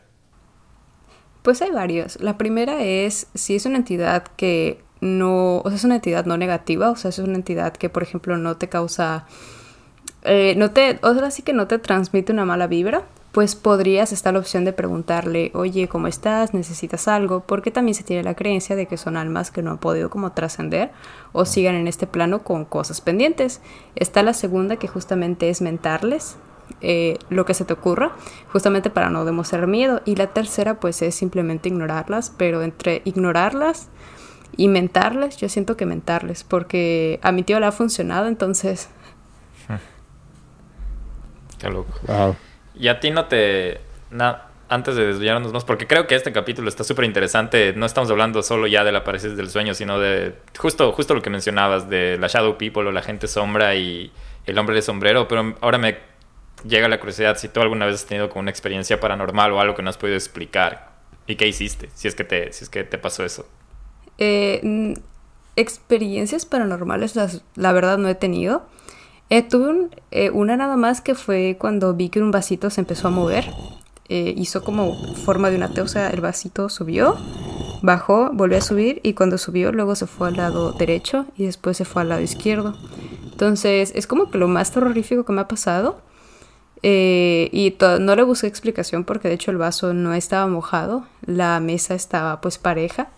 [1.43, 2.19] Pues hay varios.
[2.19, 6.37] La primera es si es una entidad que no, o sea, es una entidad no
[6.37, 9.25] negativa, o sea, es una entidad que, por ejemplo, no te causa,
[10.23, 14.11] eh, no te, o sea, sí que no te transmite una mala vibra, pues podrías
[14.11, 16.53] estar la opción de preguntarle, oye, ¿cómo estás?
[16.53, 17.41] ¿Necesitas algo?
[17.41, 20.31] Porque también se tiene la creencia de que son almas que no han podido como
[20.31, 20.91] trascender
[21.33, 23.61] o sigan en este plano con cosas pendientes.
[23.95, 26.37] Está la segunda que justamente es mentarles,
[26.81, 28.13] eh, lo que se te ocurra,
[28.51, 30.01] justamente para no demostrar miedo.
[30.05, 33.89] Y la tercera, pues es simplemente ignorarlas, pero entre ignorarlas
[34.55, 38.89] y mentarles, yo siento que mentarles, porque a mi tío le ha funcionado, entonces.
[41.59, 41.93] Qué loco.
[42.79, 43.79] Y a ti no te.
[44.69, 47.73] antes de desviarnos más, porque creo que este capítulo está súper interesante.
[47.73, 51.21] No estamos hablando solo ya de la parecer del sueño, sino de justo, justo lo
[51.21, 54.11] que mencionabas, de la Shadow People o la gente sombra y
[54.45, 55.27] el hombre de sombrero.
[55.27, 55.97] Pero ahora me
[56.65, 59.75] llega la curiosidad si tú alguna vez has tenido como una experiencia paranormal o algo
[59.75, 60.91] que no has podido explicar.
[61.27, 61.89] ¿Y qué hiciste?
[61.93, 63.47] Si es que te, si es que te pasó eso.
[64.17, 64.95] Eh,
[65.55, 67.15] experiencias paranormales,
[67.55, 68.65] la verdad no he tenido.
[69.29, 73.09] Eh, tuve eh, una nada más que fue cuando vi que un vasito se empezó
[73.09, 73.45] a mover.
[74.09, 77.17] hizo como forma de una T, o sea, el vasito subió,
[77.81, 81.75] bajó, volvió a subir y cuando subió luego se fue al lado derecho y después
[81.75, 82.73] se fue al lado izquierdo.
[83.31, 85.99] Entonces es como que lo más terrorífico que me ha pasado.
[86.81, 91.93] y no le busqué explicación porque de hecho el vaso no estaba mojado, la mesa
[91.95, 93.09] estaba pues pareja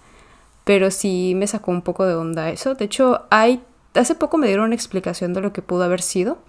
[0.70, 2.76] pero sí me sacó un poco de onda eso.
[2.76, 3.60] De hecho, hay,
[3.96, 6.40] hace poco me dieron una explicación de lo que pudo haber sido,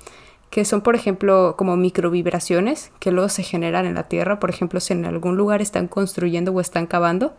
[0.50, 4.40] que son, por ejemplo, como microvibraciones que luego se generan en la Tierra.
[4.40, 7.36] Por ejemplo, si en algún lugar están construyendo o están cavando,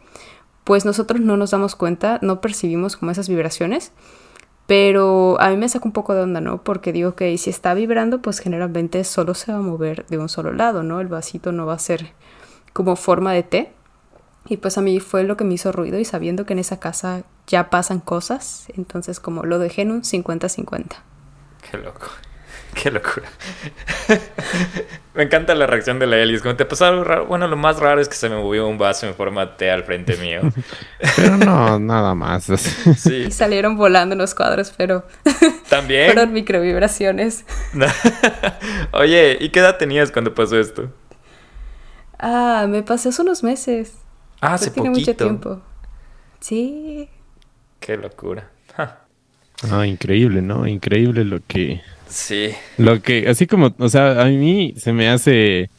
[0.63, 3.91] pues nosotros no nos damos cuenta, no percibimos como esas vibraciones.
[4.65, 6.63] Pero a mí me saca un poco de onda, ¿no?
[6.63, 10.29] Porque digo que si está vibrando, pues generalmente solo se va a mover de un
[10.29, 11.01] solo lado, ¿no?
[11.01, 12.13] El vasito no va a ser
[12.71, 13.73] como forma de T.
[14.47, 16.79] Y pues a mí fue lo que me hizo ruido y sabiendo que en esa
[16.79, 20.87] casa ya pasan cosas, entonces como lo dejé en un 50-50.
[21.69, 22.07] Qué loco.
[22.73, 23.27] Qué locura.
[25.13, 26.41] me encanta la reacción de la Elis.
[26.41, 27.25] Como te pasó algo raro.
[27.25, 29.83] Bueno, lo más raro es que se me movió un vaso en forma T al
[29.83, 30.41] frente mío.
[31.17, 32.45] pero no, nada más.
[32.97, 33.25] Sí.
[33.27, 35.05] Y salieron volando en los cuadros, pero.
[35.69, 36.13] También.
[36.13, 37.45] Fueron microvibraciones.
[38.93, 40.89] Oye, ¿y qué edad tenías cuando pasó esto?
[42.17, 43.95] Ah, me pasé hace unos meses.
[44.39, 45.61] Ah, hace tiene mucho tiempo.
[46.39, 47.09] Sí.
[47.81, 48.49] Qué locura.
[49.69, 50.65] Ah, increíble, ¿no?
[50.65, 51.81] Increíble lo que...
[52.07, 52.49] Sí.
[52.79, 55.69] Lo que, así como, o sea, a mí se me hace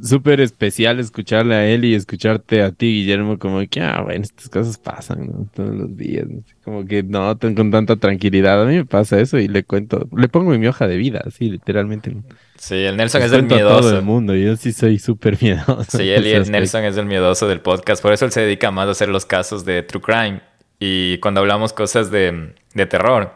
[0.00, 4.48] súper especial escucharle a él y escucharte a ti, Guillermo, como que, ah, bueno, estas
[4.48, 5.48] cosas pasan, ¿no?
[5.52, 6.26] Todos los días,
[6.62, 8.62] como que no, con tanta tranquilidad.
[8.62, 11.22] A mí me pasa eso y le cuento, le pongo en mi hoja de vida,
[11.26, 12.16] así, literalmente.
[12.56, 13.76] Sí, el Nelson es el miedoso.
[13.76, 15.98] A todo el mundo, yo sí soy súper miedoso.
[15.98, 18.70] Sí, él y el Nelson es el miedoso del podcast, por eso él se dedica
[18.70, 20.53] más a hacer los casos de True Crime
[20.86, 22.54] y cuando hablamos cosas de,
[22.90, 23.32] terror.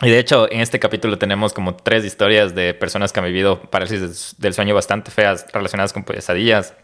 [0.00, 3.60] Y de hecho, en este capítulo tenemos como tres historias de personas que han vivido
[3.70, 6.74] parálisis del sueño bastante feas relacionadas con pesadillas.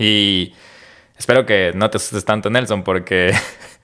[0.00, 0.52] Y
[1.16, 3.32] espero que no te asustes tanto, Nelson, porque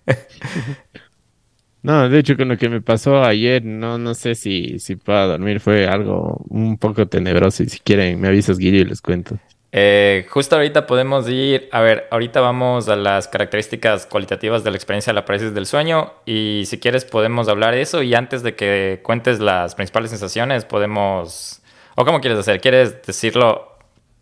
[1.82, 5.28] No, de hecho con lo que me pasó ayer, no, no sé si, si puedo
[5.28, 9.38] dormir, fue algo un poco tenebroso y si quieren me avisas Guillo y les cuento.
[9.78, 14.76] Eh, justo ahorita podemos ir, a ver, ahorita vamos a las características cualitativas de la
[14.78, 18.42] experiencia de la parálisis del sueño y si quieres podemos hablar de eso y antes
[18.42, 21.60] de que cuentes las principales sensaciones podemos,
[21.94, 23.76] o cómo quieres hacer, ¿quieres decirlo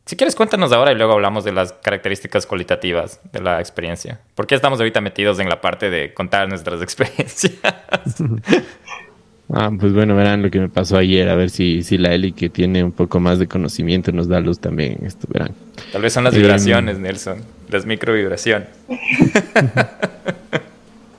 [0.06, 4.20] si quieres, cuéntanos ahora y luego hablamos de las características cualitativas de la experiencia.
[4.34, 7.54] ¿Por qué estamos ahorita metidos en la parte de contar nuestras experiencias?
[9.54, 12.32] ah, pues bueno, verán lo que me pasó ayer, a ver si, si la Eli
[12.32, 15.52] que tiene un poco más de conocimiento nos da luz también esto, verán.
[15.92, 17.38] Tal vez son las vibraciones, Nelson,
[17.70, 18.68] las microvibraciones.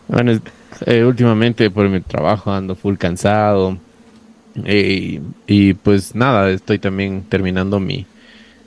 [0.07, 0.39] bueno,
[0.85, 3.77] eh, últimamente por mi trabajo ando full cansado
[4.63, 8.05] eh, y pues nada, estoy también terminando mi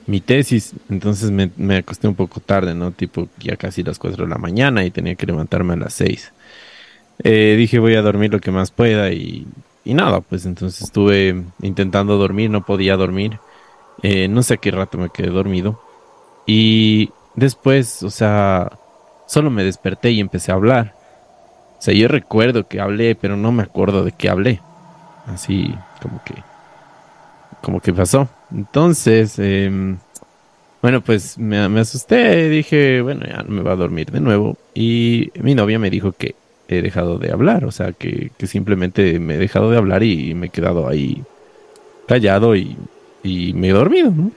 [0.09, 2.91] mi tesis, entonces me, acosté un poco tarde, ¿no?
[2.91, 6.33] Tipo ya casi las 4 de la mañana y tenía que levantarme a las 6.
[7.23, 9.45] Eh, dije voy a dormir lo que más pueda y,
[9.83, 13.39] y, nada, pues entonces estuve intentando dormir, no podía dormir.
[14.01, 15.81] Eh, no sé a qué rato me quedé dormido.
[16.45, 18.71] Y después, o sea,
[19.27, 20.95] solo me desperté y empecé a hablar.
[21.77, 24.61] O sea, yo recuerdo que hablé, pero no me acuerdo de qué hablé.
[25.27, 26.35] Así como que
[27.61, 28.27] como que pasó.
[28.51, 29.97] Entonces, em,
[30.81, 34.57] bueno, pues me, me, asusté, dije, bueno, ya me va a dormir de nuevo.
[34.73, 36.35] Y mi novia me dijo que
[36.77, 40.33] he dejado de hablar, o sea, que, que simplemente me he dejado de hablar y
[40.35, 41.23] me he quedado ahí
[42.07, 42.77] callado y,
[43.23, 44.31] y me he dormido, ¿no?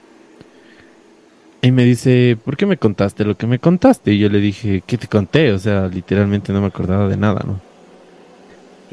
[1.61, 4.11] Y me dice, ¿por qué me contaste lo que me contaste?
[4.13, 5.53] Y yo le dije, ¿qué te conté?
[5.53, 7.61] O sea, literalmente no me acordaba de nada, ¿no?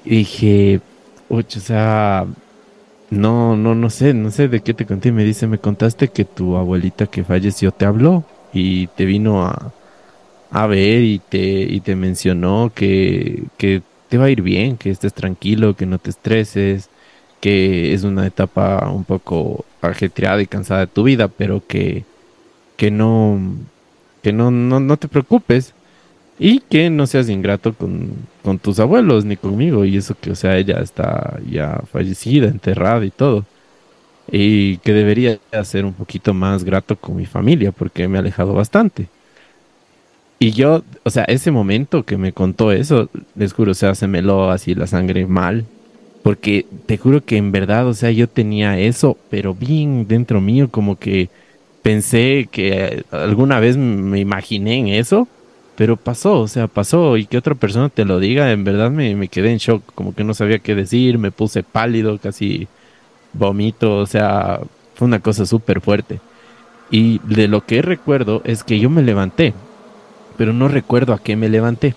[0.05, 0.81] Y dije,
[1.29, 2.27] o sea,
[3.11, 5.11] no, no, no sé, no sé de qué te conté.
[5.11, 9.73] Me dice, me contaste que tu abuelita que falleció te habló y te vino a,
[10.51, 14.91] a ver y te, y te mencionó que, que te va a ir bien, que
[14.91, 16.91] estés tranquilo, que no te estreses,
[17.41, 22.05] que es una etapa un poco ajetreada y cansada de tu vida, pero que,
[22.77, 23.41] que no,
[24.23, 25.75] que no, no, no te preocupes
[26.39, 28.11] y que no seas ingrato con,
[28.43, 29.85] con, tus abuelos ni conmigo.
[29.85, 33.45] Y eso que, o sea, ella está ya fallecida, enterrada y todo.
[34.33, 38.55] Y que debería ser un poquito más grato con mi familia porque me ha alejado
[38.55, 39.09] bastante.
[40.41, 44.09] Y yo, o sea, ese momento que me contó eso, les juro, o sea, se
[44.09, 45.67] me lo así la sangre mal.
[46.23, 50.69] Porque te juro que en verdad, o sea, yo tenía eso, pero bien dentro mío,
[50.71, 51.31] como que
[51.83, 55.29] pensé que alguna vez me imaginé en eso
[55.81, 59.15] pero pasó, o sea, pasó y que otra persona te lo diga, en verdad me,
[59.17, 62.69] me quedé en shock, como que no sabía qué decir, me puse pálido, casi
[63.33, 64.61] vomito, o sea,
[64.95, 66.21] fue una cosa súper fuerte.
[66.91, 69.55] Y de lo que recuerdo es que yo me levanté,
[70.41, 71.95] pero no recuerdo a qué me levanté.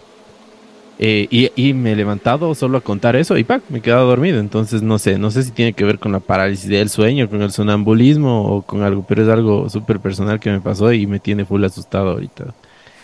[0.99, 3.63] Eh, y, y, me he levantado solo a contar eso y ¡pac!
[3.69, 4.41] me he quedado dormido.
[4.41, 7.41] Entonces no sé, no sé si tiene que ver con la parálisis del sueño, con
[7.41, 11.21] el sonambulismo o con algo, pero es algo súper personal que me pasó y me
[11.21, 12.53] tiene full asustado ahorita.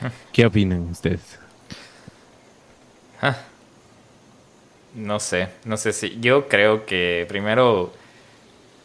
[0.34, 1.40] ¿Qué opinan ustedes?
[3.22, 3.38] Ah.
[4.94, 6.20] no sé, no sé si.
[6.20, 7.94] Yo creo que primero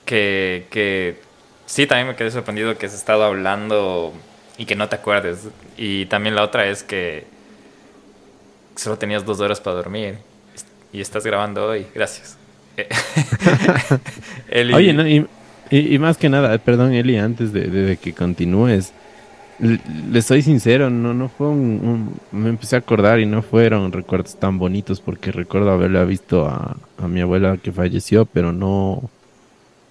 [0.04, 1.18] que, que
[1.66, 4.12] sí, también me quedé sorprendido que has estado hablando
[4.58, 5.48] y que no te acuerdes.
[5.76, 7.24] Y también la otra es que
[8.76, 10.18] solo tenías dos horas para dormir
[10.92, 11.86] y estás grabando hoy.
[11.94, 12.36] Gracias.
[14.74, 15.26] Oye,
[15.70, 18.92] y, más que nada, perdón, Eli, antes de que continúes
[19.58, 24.36] le, soy sincero, no, no fue un, Me empecé a acordar y no fueron recuerdos
[24.36, 29.10] tan bonitos porque recuerdo haberla visto a, mi abuela que falleció, pero no.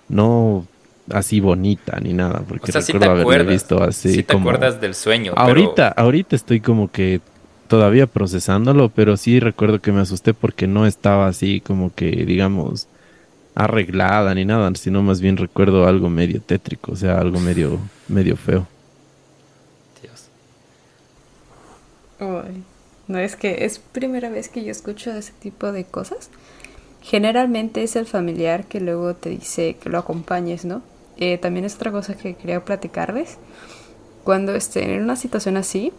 [0.09, 0.67] No
[1.11, 4.13] así bonita ni nada, porque recuerdo haberla visto así.
[4.13, 5.33] Sí te acuerdas del sueño.
[5.35, 7.21] Ahorita, ahorita estoy como que
[7.67, 12.87] todavía procesándolo, pero sí recuerdo que me asusté porque no estaba así como que, digamos,
[13.55, 18.35] arreglada ni nada, sino más bien recuerdo algo medio tétrico, o sea, algo medio, medio
[18.37, 18.67] feo.
[23.07, 26.29] no es que es primera vez que yo escucho ese tipo de cosas.
[27.01, 30.81] Generalmente es el familiar que luego te dice que lo acompañes, ¿no?
[31.17, 33.37] Eh, también es otra cosa que quería platicarles.
[34.23, 35.91] Cuando estén en una situación así,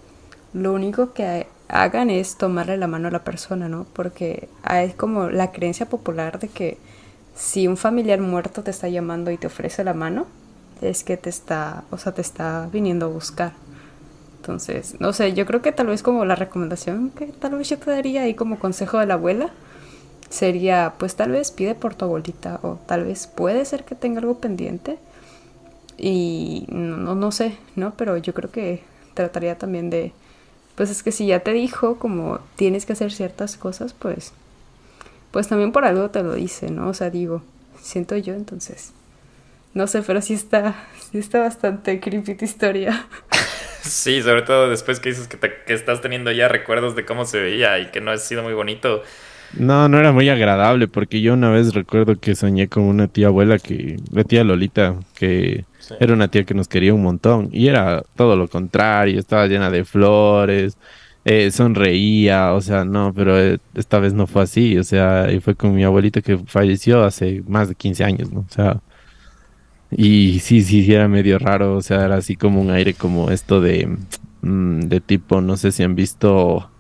[0.53, 3.87] lo único que hagan es tomarle la mano a la persona, ¿no?
[3.93, 6.79] Porque hay como la creencia popular de que
[7.35, 10.27] si un familiar muerto te está llamando y te ofrece la mano,
[10.81, 13.53] es que te está, o sea, te está viniendo a buscar.
[14.37, 17.79] Entonces, no sé, yo creo que tal vez como la recomendación que tal vez yo
[17.79, 19.51] te daría ahí como consejo de la abuela
[20.31, 24.21] sería, pues tal vez pide por tu abuelita o tal vez puede ser que tenga
[24.21, 24.99] algo pendiente
[25.97, 27.95] y no, no sé, ¿no?
[27.97, 28.83] Pero yo creo que
[29.15, 30.13] trataría también de,
[30.75, 34.33] pues es que si ya te dijo como tienes que hacer ciertas cosas, pues,
[35.31, 36.89] pues también por algo te lo dice, ¿no?
[36.89, 37.43] O sea, digo,
[37.81, 38.93] siento yo entonces.
[39.73, 40.77] No sé, pero sí está,
[41.11, 43.07] sí está bastante creepy tu historia.
[43.85, 47.39] Sí, sobre todo después que dices que, que estás teniendo ya recuerdos de cómo se
[47.39, 49.03] veía y que no ha sido muy bonito.
[49.59, 53.29] No, no era muy agradable porque yo una vez recuerdo que soñé con una tía
[53.29, 55.65] abuela que, la tía Lolita, que
[56.01, 59.71] era una tía que nos quería un montón y era todo lo contrario, estaba llena
[59.71, 60.77] de flores,
[61.25, 65.41] eh, sonreía, o sea, no, pero eh, esta vez no fue así, o sea, y
[65.41, 68.41] fue con mi abuelita que falleció hace más de 15 años, ¿no?
[68.41, 68.81] O sea,
[69.91, 73.31] y sí, sí, sí, era medio raro, o sea, era así como un aire como
[73.31, 73.97] esto de,
[74.43, 76.71] mm, de tipo, no sé si han visto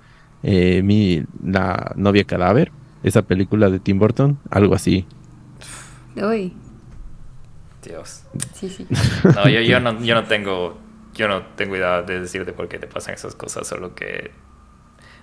[0.44, 2.70] eh, mi, La novia cadáver,
[3.02, 5.06] esa película de Tim Burton, algo así.
[6.16, 6.52] Uy.
[7.82, 8.22] Dios.
[8.54, 8.86] Sí, sí.
[9.34, 10.78] No, yo, yo, no, yo no tengo,
[11.14, 14.30] yo no tengo idea de decirte por qué te pasan esas cosas, solo que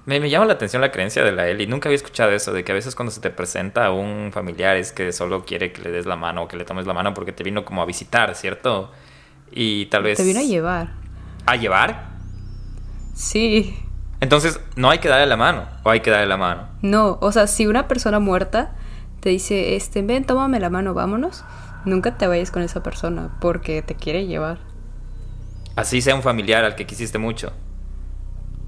[0.06, 1.68] me, me, llama la atención la creencia de la Eli.
[1.68, 4.92] Nunca había escuchado eso, de que a veces cuando se te presenta un familiar es
[4.92, 7.32] que solo quiere que le des la mano o que le tomes la mano porque
[7.32, 8.92] te vino como a visitar, ¿cierto?
[9.52, 10.18] Y tal vez...
[10.18, 10.94] Te vino a llevar.
[11.46, 12.10] ¿A llevar?
[13.14, 13.76] Sí.
[14.22, 16.68] Entonces, ¿no hay que darle la mano o hay que darle la mano?
[16.82, 18.72] No, o sea, si una persona muerta
[19.20, 21.44] te dice, este, ven, tómame la mano, vámonos,
[21.84, 24.60] nunca te vayas con esa persona porque te quiere llevar.
[25.76, 27.52] Así sea un familiar al que quisiste mucho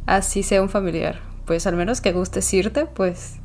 [0.05, 1.19] así sea un familiar.
[1.45, 3.35] Pues al menos que gustes irte, pues...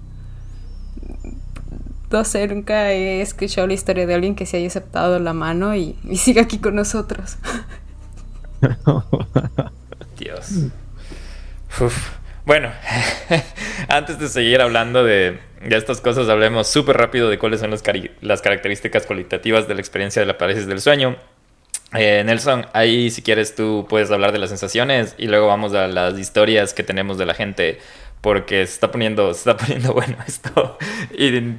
[2.10, 5.74] No sé, nunca he escuchado la historia de alguien que se haya aceptado la mano
[5.74, 7.36] y, siga aquí con nosotros.
[10.18, 10.70] Dios.
[12.44, 12.72] Bueno,
[13.88, 19.06] antes de seguir hablando de, estas cosas hablemos súper rápido de cuáles son las, características
[19.06, 21.16] cualitativas de la experiencia de la parálisis del sueño.
[21.94, 25.86] Eh, Nelson, ahí si quieres tú puedes hablar de las sensaciones y luego vamos a
[25.88, 27.78] las historias que tenemos de la gente
[28.20, 30.78] porque se está poniendo, se está poniendo bueno esto
[31.16, 31.54] y,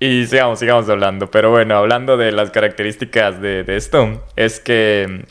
[0.00, 1.30] y sigamos, sigamos hablando.
[1.30, 5.24] Pero bueno, hablando de las características de, de esto, es que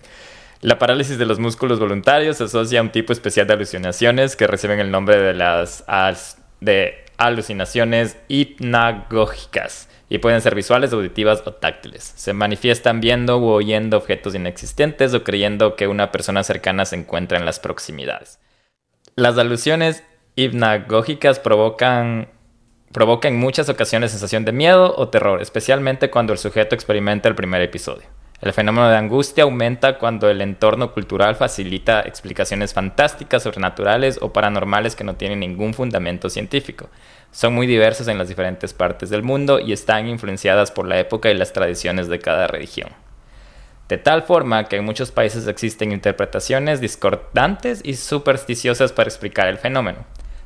[0.61, 4.47] la parálisis de los músculos voluntarios se asocia a un tipo especial de alucinaciones que
[4.47, 5.83] reciben el nombre de las
[6.59, 12.13] de alucinaciones hipnagógicas y pueden ser visuales, auditivas o táctiles.
[12.15, 17.39] Se manifiestan viendo u oyendo objetos inexistentes o creyendo que una persona cercana se encuentra
[17.39, 18.39] en las proximidades.
[19.15, 20.03] Las alusiones
[20.35, 22.29] hipnagógicas provocan
[22.91, 27.35] provoca en muchas ocasiones sensación de miedo o terror, especialmente cuando el sujeto experimenta el
[27.35, 28.05] primer episodio.
[28.41, 34.95] El fenómeno de angustia aumenta cuando el entorno cultural facilita explicaciones fantásticas, sobrenaturales o paranormales
[34.95, 36.89] que no tienen ningún fundamento científico.
[37.31, 41.29] Son muy diversas en las diferentes partes del mundo y están influenciadas por la época
[41.29, 42.89] y las tradiciones de cada religión.
[43.87, 49.59] De tal forma que en muchos países existen interpretaciones discordantes y supersticiosas para explicar el
[49.59, 49.99] fenómeno.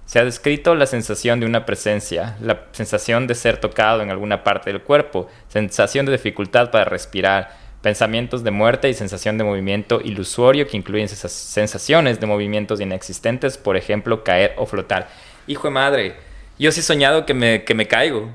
[0.05, 4.43] Se ha descrito la sensación de una presencia, la sensación de ser tocado en alguna
[4.43, 10.01] parte del cuerpo, sensación de dificultad para respirar, pensamientos de muerte y sensación de movimiento
[10.03, 15.07] ilusorio que incluyen sensaciones de movimientos inexistentes, por ejemplo, caer o flotar.
[15.45, 16.15] Hijo de madre,
[16.57, 18.31] yo sí he soñado que me, que me caigo.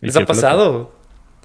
[0.00, 0.94] ¿Les ha pasado?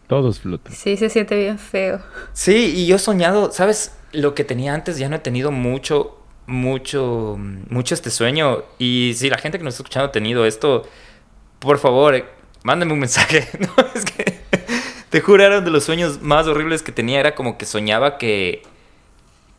[0.08, 0.74] Todos flotan.
[0.74, 2.02] Sí, se siente bien feo.
[2.32, 3.94] Sí, y yo he soñado, ¿sabes?
[4.14, 6.18] Lo que tenía antes ya no he tenido mucho,
[6.48, 8.64] mucho, mucho este sueño.
[8.80, 10.88] Y si la gente que nos está escuchando ha tenido esto,
[11.60, 12.24] por favor,
[12.64, 13.50] mándenme un mensaje.
[13.60, 14.44] no, es que
[15.14, 17.20] te era de los sueños más horribles que tenía.
[17.20, 18.64] Era como que soñaba que.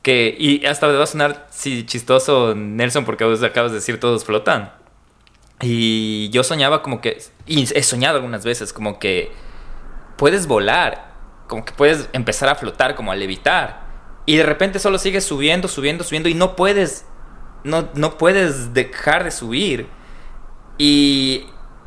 [0.02, 4.24] que y hasta va a sonar sí, chistoso, Nelson, porque vos acabas de decir todos
[4.24, 4.72] flotan.
[5.60, 7.22] Y yo soñaba como que.
[7.46, 9.30] Y he soñado algunas veces, como que.
[10.16, 11.14] Puedes volar.
[11.46, 13.84] Como que puedes empezar a flotar, como a levitar.
[14.26, 16.28] Y de repente solo sigues subiendo, subiendo, subiendo.
[16.28, 17.06] Y no puedes.
[17.62, 19.86] No, no puedes dejar de subir.
[20.78, 21.46] Y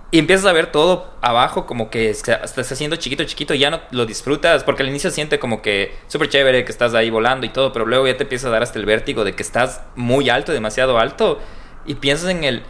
[0.10, 3.82] y empiezas a ver todo abajo como que estás haciendo chiquito, chiquito, y ya no
[3.92, 7.50] lo disfrutas, porque al inicio siente como que súper chévere que estás ahí volando y
[7.50, 10.30] todo, pero luego ya te empieza a dar hasta el vértigo de que estás muy
[10.30, 11.40] alto, demasiado alto,
[11.86, 12.64] y piensas en el,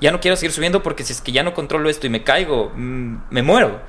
[0.00, 2.24] ya no quiero seguir subiendo porque si es que ya no controlo esto y me
[2.24, 3.80] caigo, mm, me muero.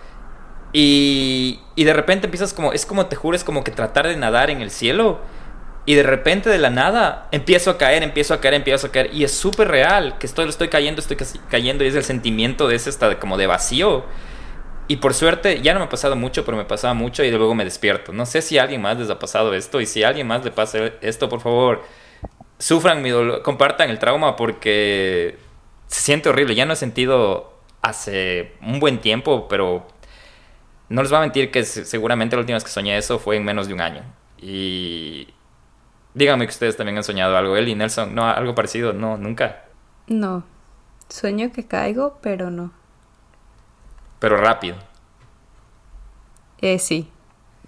[0.74, 4.50] Y, y de repente empiezas como, es como te jures como que tratar de nadar
[4.50, 5.20] en el cielo
[5.86, 9.10] y de repente de la nada empiezo a caer, empiezo a caer, empiezo a caer.
[9.14, 11.18] Y es súper real que estoy, estoy cayendo, estoy
[11.50, 11.84] cayendo.
[11.84, 14.06] Y es el sentimiento de ese hasta como de vacío.
[14.88, 17.56] Y por suerte, ya no me ha pasado mucho, pero me pasaba mucho y luego
[17.56, 18.14] me despierto.
[18.14, 19.82] No sé si a alguien más les ha pasado esto.
[19.82, 21.84] Y si a alguien más le pasa esto, por favor,
[22.60, 25.38] sufran mi dolor, compartan el trauma porque
[25.88, 26.54] se siente horrible.
[26.54, 29.88] Ya no he sentido hace un buen tiempo, pero
[30.90, 33.46] no les voy a mentir que seguramente la última vez que soñé eso fue en
[33.46, 34.04] menos de un año.
[34.40, 35.30] Y
[36.14, 37.56] Díganme que ustedes también han soñado algo.
[37.56, 39.64] Él y Nelson, no, algo parecido, no, nunca.
[40.08, 40.44] No.
[41.10, 42.72] Sueño que caigo, pero no.
[44.20, 44.76] Pero rápido.
[46.60, 47.10] Eh, sí.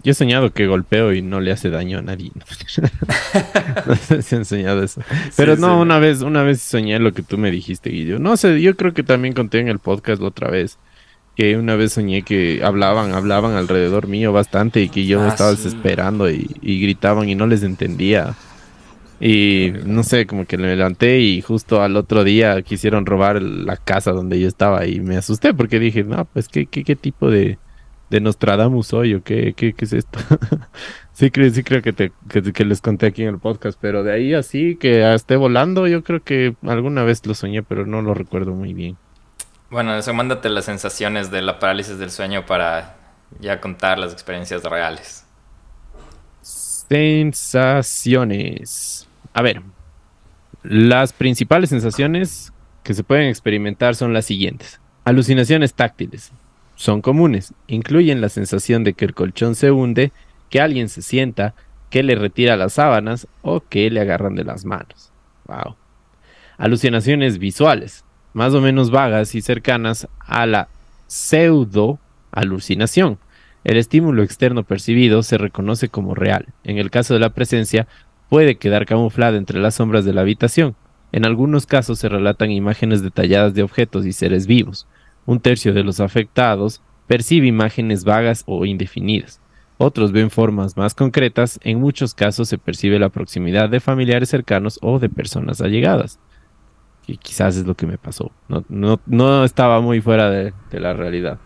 [0.04, 2.32] Yo he soñado que golpeo y no le hace daño a nadie.
[3.88, 5.02] no sé si han soñado eso.
[5.38, 8.20] Pero no, una vez, una vez soñé lo que tú me dijiste, Guillo.
[8.20, 10.78] No sé, yo creo que también conté en el podcast la otra vez
[11.36, 15.52] que una vez soñé que hablaban, hablaban alrededor mío bastante y que yo ah, estaba
[15.52, 18.36] desesperando y, gritaban y no les entendía.
[19.20, 23.78] Y no sé, como que me levanté y justo al otro día quisieron robar la
[23.78, 27.30] casa donde yo estaba y me asusté porque dije, no, pues qué, qué, qué tipo
[27.30, 27.58] de,
[28.14, 30.20] de Nostradamus soy o qué, qué, qué es esto.
[31.14, 34.12] sí, creo, sí creo que, te, que, les conté aquí en el podcast, pero de
[34.12, 38.14] ahí así que esté volando, yo creo que alguna vez lo soñé, pero no lo
[38.14, 38.98] recuerdo muy bien.
[39.74, 42.96] Bueno, eso mándate las sensaciones de la parálisis del sueño para
[43.40, 45.26] ya contar las experiencias reales.
[46.44, 47.90] Sensaciones.
[49.34, 49.64] A ver,
[50.62, 52.54] las principales sensaciones
[52.84, 54.80] que se pueden experimentar son las siguientes.
[55.06, 56.32] Alucinaciones táctiles.
[56.76, 57.56] Son comunes.
[57.66, 60.12] Incluyen la sensación de que el colchón se hunde,
[60.52, 61.56] que alguien se sienta,
[61.90, 65.12] que le retira las sábanas o que le agarran de las manos.
[65.48, 65.78] Wow.
[66.60, 68.03] Alucinaciones visuales
[68.34, 70.68] más o menos vagas y cercanas a la
[71.08, 72.00] pseudo
[72.32, 73.20] alucinación.
[73.64, 76.48] El estímulo externo percibido se reconoce como real.
[76.64, 77.88] En el caso de la presencia,
[78.30, 80.76] puede quedar camuflada entre las sombras de la habitación.
[81.12, 84.88] En algunos casos se relatan imágenes detalladas de objetos y seres vivos.
[85.26, 89.40] Un tercio de los afectados percibe imágenes vagas o indefinidas.
[89.78, 91.60] Otros ven formas más concretas.
[91.64, 96.20] En muchos casos se percibe la proximidad de familiares cercanos o de personas allegadas.
[97.06, 98.32] Que quizás es lo que me pasó.
[98.70, 101.40] No, estaba muy fuera de, la realidad.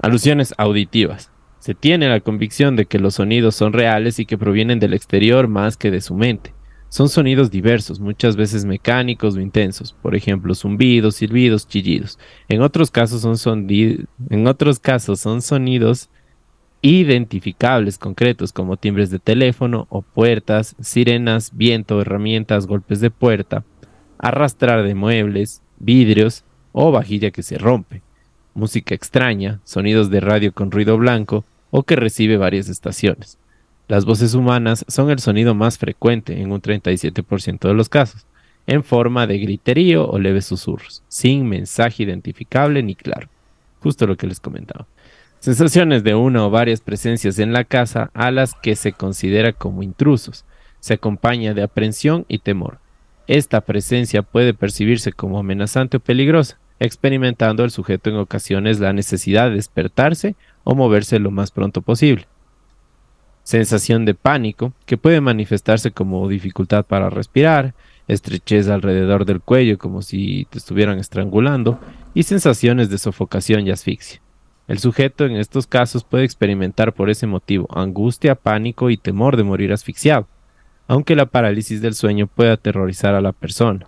[0.00, 1.30] Alusiones auditivas.
[1.58, 5.48] Se tiene la convicción de que los sonidos son reales y que provienen del exterior
[5.48, 6.54] más que de su mente.
[6.88, 12.18] Son sonidos diversos, muchas veces mecánicos o intensos, por ejemplo, zumbidos, silbidos, chillidos.
[12.48, 16.08] En otros casos en otros casos son sonidos
[16.80, 23.64] identificables concretos como timbres de teléfono o puertas, sirenas, viento, herramientas, golpes de puerta,
[24.18, 28.02] arrastrar de muebles, vidrios o vajilla que se rompe,
[28.54, 33.38] música extraña, sonidos de radio con ruido blanco o que recibe varias estaciones.
[33.88, 38.26] Las voces humanas son el sonido más frecuente en un 37% de los casos,
[38.66, 43.28] en forma de griterío o leves susurros, sin mensaje identificable ni claro.
[43.80, 44.86] Justo lo que les comentaba.
[45.40, 49.82] Sensaciones de una o varias presencias en la casa a las que se considera como
[49.82, 50.44] intrusos.
[50.80, 52.78] Se acompaña de aprensión y temor.
[53.28, 59.50] Esta presencia puede percibirse como amenazante o peligrosa, experimentando el sujeto en ocasiones la necesidad
[59.50, 62.26] de despertarse o moverse lo más pronto posible
[63.48, 67.72] sensación de pánico, que puede manifestarse como dificultad para respirar,
[68.06, 71.80] estrechez alrededor del cuello como si te estuvieran estrangulando,
[72.12, 74.20] y sensaciones de sofocación y asfixia.
[74.66, 79.44] El sujeto en estos casos puede experimentar por ese motivo angustia, pánico y temor de
[79.44, 80.28] morir asfixiado,
[80.88, 83.86] aunque la parálisis del sueño puede aterrorizar a la persona.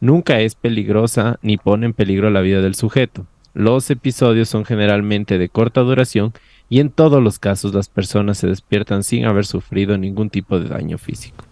[0.00, 3.26] Nunca es peligrosa ni pone en peligro la vida del sujeto.
[3.54, 6.32] Los episodios son generalmente de corta duración
[6.68, 10.68] y en todos los casos las personas se despiertan sin haber sufrido ningún tipo de
[10.68, 11.44] daño físico.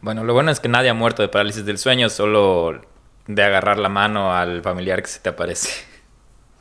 [0.00, 2.80] Bueno, lo bueno es que nadie ha muerto de parálisis del sueño, solo
[3.26, 5.70] de agarrar la mano al familiar que se te aparece.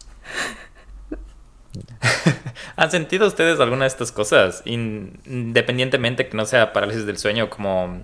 [2.76, 4.62] ¿Han sentido ustedes alguna de estas cosas?
[4.66, 8.04] Independientemente que no sea parálisis del sueño, como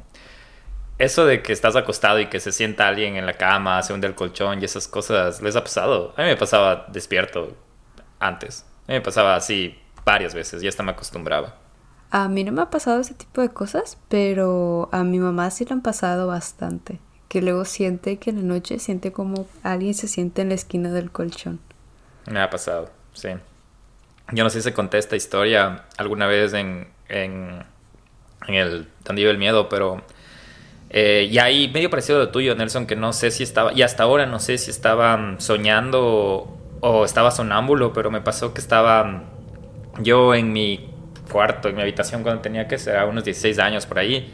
[0.98, 4.08] eso de que estás acostado y que se sienta alguien en la cama, se hunde
[4.08, 6.14] el colchón y esas cosas, ¿les ha pasado?
[6.18, 7.56] A mí me pasaba despierto
[8.20, 8.66] antes.
[8.88, 11.56] A mí me pasaba así varias veces, ya hasta me acostumbraba.
[12.12, 15.66] A mí no me ha pasado ese tipo de cosas, pero a mi mamá sí
[15.66, 17.00] le han pasado bastante.
[17.28, 20.92] Que luego siente que en la noche siente como alguien se siente en la esquina
[20.92, 21.60] del colchón.
[22.28, 23.30] Me ha pasado, sí.
[24.32, 27.64] Yo no sé si se conté esta historia alguna vez en, en,
[28.48, 30.04] en el Tandillo del Miedo, pero...
[30.90, 33.82] Eh, y ahí medio parecido a lo tuyo, Nelson, que no sé si estaba, y
[33.82, 39.24] hasta ahora no sé si estaba soñando o estaba sonámbulo, pero me pasó que estaba
[40.00, 40.90] yo en mi
[41.32, 44.32] cuarto, en mi habitación cuando tenía que ser unos 16 años por ahí,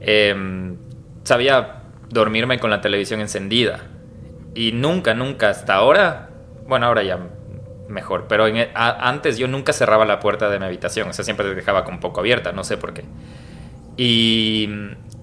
[0.00, 0.76] em,
[1.24, 3.80] sabía dormirme con la televisión encendida.
[4.54, 6.30] Y nunca, nunca, hasta ahora,
[6.66, 7.18] bueno, ahora ya
[7.90, 11.48] mejor, pero e, antes yo nunca cerraba la puerta de mi habitación, o sea, siempre
[11.48, 13.04] la dejaba con poco abierta, no sé por qué.
[13.96, 14.68] Y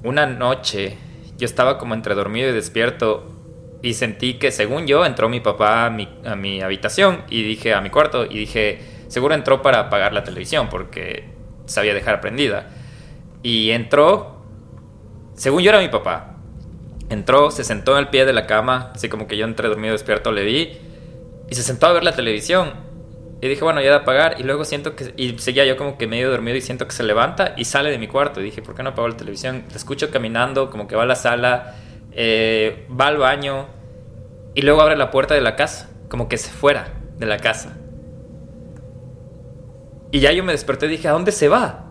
[0.03, 0.97] una noche
[1.37, 3.31] yo estaba como entre dormido y despierto
[3.81, 7.73] y sentí que según yo entró mi papá a mi, a mi habitación y dije
[7.73, 11.29] a mi cuarto y dije, seguro entró para apagar la televisión porque
[11.65, 12.69] sabía dejar prendida.
[13.43, 14.41] Y entró,
[15.35, 16.35] según yo era mi papá,
[17.09, 20.31] entró, se sentó al pie de la cama, así como que yo entré dormido despierto,
[20.31, 20.77] le vi
[21.49, 22.85] y se sentó a ver la televisión.
[23.39, 24.35] Y dije, bueno, ya de apagar.
[24.39, 25.13] Y luego siento que.
[25.15, 27.99] Y seguía yo como que medio dormido y siento que se levanta y sale de
[27.99, 28.41] mi cuarto.
[28.41, 29.63] Y dije, ¿por qué no apago la televisión?
[29.69, 31.75] Te escucho caminando, como que va a la sala
[32.19, 33.67] eh, va al baño
[34.55, 37.77] y luego abre la puerta de la casa, como que se fuera de la casa.
[40.11, 41.85] Y ya yo me desperté y dije, ¿a dónde se va?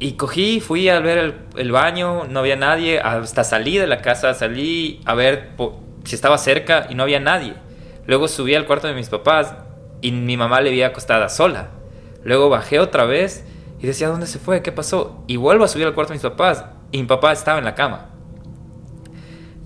[0.00, 4.34] Y cogí, fui a ver el, baño, no había nadie, hasta salí de la casa,
[4.34, 5.50] salí a ver
[6.04, 7.54] si estaba cerca y no había nadie.
[8.08, 9.54] Luego subí al cuarto de mis papás
[10.00, 11.68] y mi mamá le había acostada sola.
[12.24, 13.44] Luego bajé otra vez
[13.78, 14.62] y decía, ¿dónde se fue?
[14.62, 15.22] ¿Qué pasó?
[15.26, 17.74] Y vuelvo a subir al cuarto de mis papás y mi papá estaba en la
[17.74, 18.08] cama.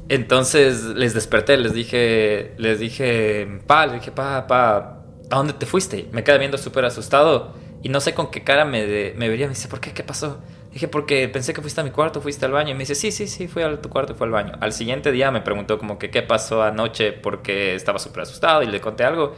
[0.08, 5.64] Entonces les desperté, les dije, les dije, pa, les dije, pa, pa, ¿a dónde te
[5.64, 6.08] fuiste?
[6.10, 9.46] Me quedé viendo súper asustado y no sé con qué cara me, me vería.
[9.46, 9.92] Me dice, ¿por qué?
[9.92, 10.40] ¿Qué pasó?
[10.72, 12.70] Dije, porque pensé que fuiste a mi cuarto, fuiste al baño.
[12.70, 14.54] Y me dice, sí, sí, sí, fui a tu cuarto y fue al baño.
[14.60, 18.66] Al siguiente día me preguntó como que qué pasó anoche porque estaba súper asustado y
[18.66, 19.34] le conté algo.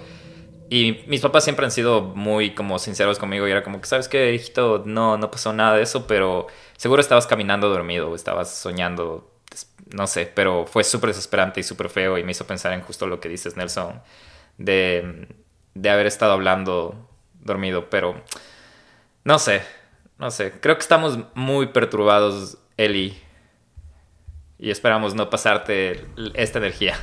[0.70, 4.08] Y mis papás siempre han sido muy como sinceros conmigo y era como que, ¿sabes
[4.08, 4.82] qué, hijito?
[4.86, 9.30] No, no pasó nada de eso, pero seguro estabas caminando dormido o estabas soñando
[9.92, 13.06] no sé, pero fue súper desesperante y súper feo y me hizo pensar en justo
[13.06, 14.02] lo que dices, Nelson,
[14.58, 15.28] de,
[15.74, 17.08] de haber estado hablando
[17.40, 18.22] dormido, pero
[19.24, 19.62] no sé,
[20.18, 23.16] no sé, creo que estamos muy perturbados, Eli,
[24.58, 26.96] y esperamos no pasarte esta energía.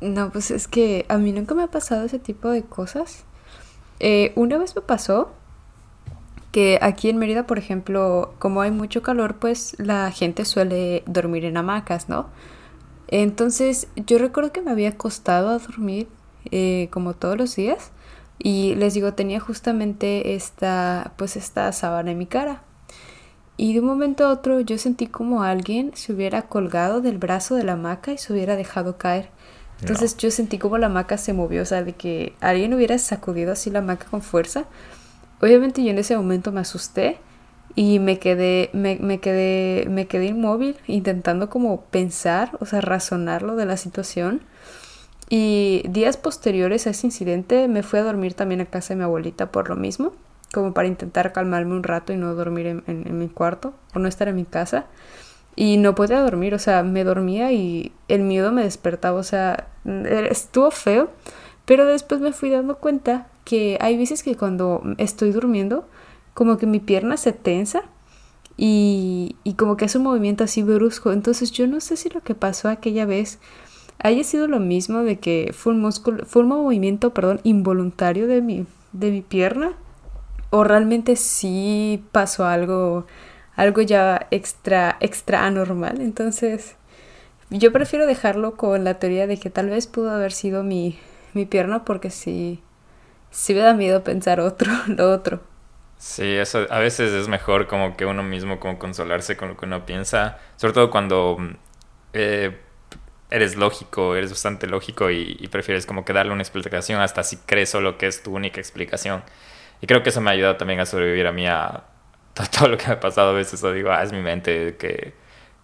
[0.00, 3.24] No, pues es que a mí nunca me ha pasado ese tipo de cosas.
[4.00, 5.32] Eh, una vez me pasó
[6.52, 11.44] que aquí en Mérida, por ejemplo, como hay mucho calor, pues la gente suele dormir
[11.44, 12.28] en hamacas, ¿no?
[13.08, 16.08] Entonces yo recuerdo que me había costado a dormir
[16.50, 17.92] eh, como todos los días
[18.38, 22.62] y les digo, tenía justamente esta, pues esta sábana en mi cara.
[23.56, 27.54] Y de un momento a otro yo sentí como alguien se hubiera colgado del brazo
[27.54, 29.30] de la hamaca y se hubiera dejado caer.
[29.80, 33.52] Entonces yo sentí como la hamaca se movió, o sea, de que alguien hubiera sacudido
[33.52, 34.64] así la hamaca con fuerza.
[35.40, 37.18] Obviamente yo en ese momento me asusté
[37.74, 43.54] y me quedé, me, me, quedé, me quedé inmóvil intentando como pensar, o sea, razonarlo
[43.54, 44.42] de la situación.
[45.28, 49.04] Y días posteriores a ese incidente me fui a dormir también a casa de mi
[49.04, 50.12] abuelita por lo mismo,
[50.52, 54.28] como para intentar calmarme un rato y no dormir en, mi cuarto o no estar
[54.28, 54.86] en mi casa.
[55.56, 59.68] Y no podía dormir, o sea, me dormía y el miedo me despertaba, o sea,
[60.30, 61.10] estuvo feo,
[61.64, 65.88] pero después me fui dando cuenta que hay veces que cuando estoy durmiendo,
[66.34, 67.84] como que mi pierna se tensa
[68.58, 71.10] y, y como que hace un movimiento así brusco.
[71.10, 73.38] Entonces yo no sé si lo que pasó aquella vez
[73.98, 78.42] haya sido lo mismo de que fue un, músculo, fue un movimiento perdón, involuntario de
[78.42, 79.72] mi, de mi pierna
[80.50, 83.06] o realmente sí pasó algo
[83.56, 86.00] algo ya extra, extra anormal.
[86.00, 86.76] Entonces,
[87.50, 90.98] yo prefiero dejarlo con la teoría de que tal vez pudo haber sido mi,
[91.32, 92.62] mi pierna porque sí,
[93.30, 95.40] sí me da miedo pensar otro, lo otro.
[95.98, 99.64] Sí, eso a veces es mejor como que uno mismo como consolarse con lo que
[99.64, 101.38] uno piensa, sobre todo cuando
[102.12, 102.60] eh,
[103.30, 107.38] eres lógico, eres bastante lógico y, y, prefieres como que darle una explicación hasta si
[107.38, 109.22] crees solo que es tu única explicación.
[109.80, 111.84] Y creo que eso me ha ayudado también a sobrevivir a mí a,
[112.58, 115.14] todo lo que me ha pasado a veces, o digo, ah, es mi mente que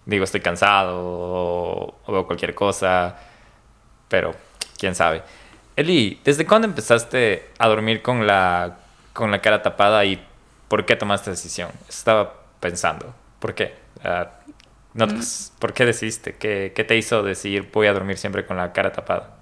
[0.05, 3.15] digo, estoy cansado o, veo cualquier cosa,
[4.07, 4.35] pero
[4.77, 5.23] quién sabe.
[5.75, 8.77] Eli, ¿desde cuándo empezaste a dormir con la,
[9.13, 10.23] con la cara tapada y
[10.67, 11.71] por qué tomaste decisión?
[11.89, 13.75] Estaba pensando, ¿por qué?
[14.03, 14.42] Uh,
[14.93, 15.21] no, mm.
[15.59, 16.35] ¿Por qué decidiste?
[16.35, 19.37] ¿Qué, ¿Qué te hizo decir voy a dormir siempre con la cara tapada?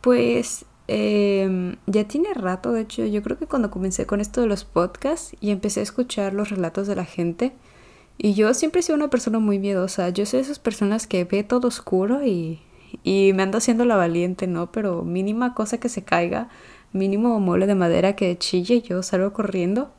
[0.00, 4.46] Pues eh, ya tiene rato, de hecho, yo creo que cuando comencé con esto de
[4.46, 7.52] los podcasts y empecé a escuchar los relatos de la gente,
[8.18, 11.24] y yo siempre he sido una persona muy miedosa, yo soy de esas personas que
[11.24, 12.60] ve todo oscuro y,
[13.02, 14.70] y me ando haciendo la valiente, ¿no?
[14.70, 16.48] Pero mínima cosa que se caiga,
[16.92, 19.90] mínimo mole de madera que chille, yo salgo corriendo,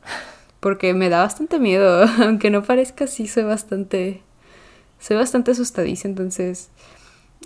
[0.60, 4.22] porque me da bastante miedo, aunque no parezca así, soy bastante,
[4.98, 6.70] soy bastante asustadiza, entonces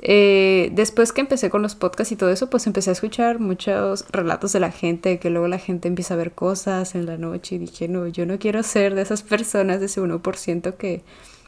[0.02, 4.06] eh, después que empecé con los podcasts y todo eso, pues empecé a escuchar muchos
[4.10, 7.56] relatos de la gente, que luego la gente empieza a ver cosas en la noche
[7.56, 11.02] y dije, no, yo no quiero ser de esas personas, de ese 1% que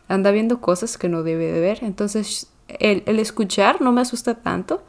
[0.08, 1.78] anda viendo cosas que no debe de ver.
[1.82, 4.82] Entonces, el, el escuchar no me asusta tanto,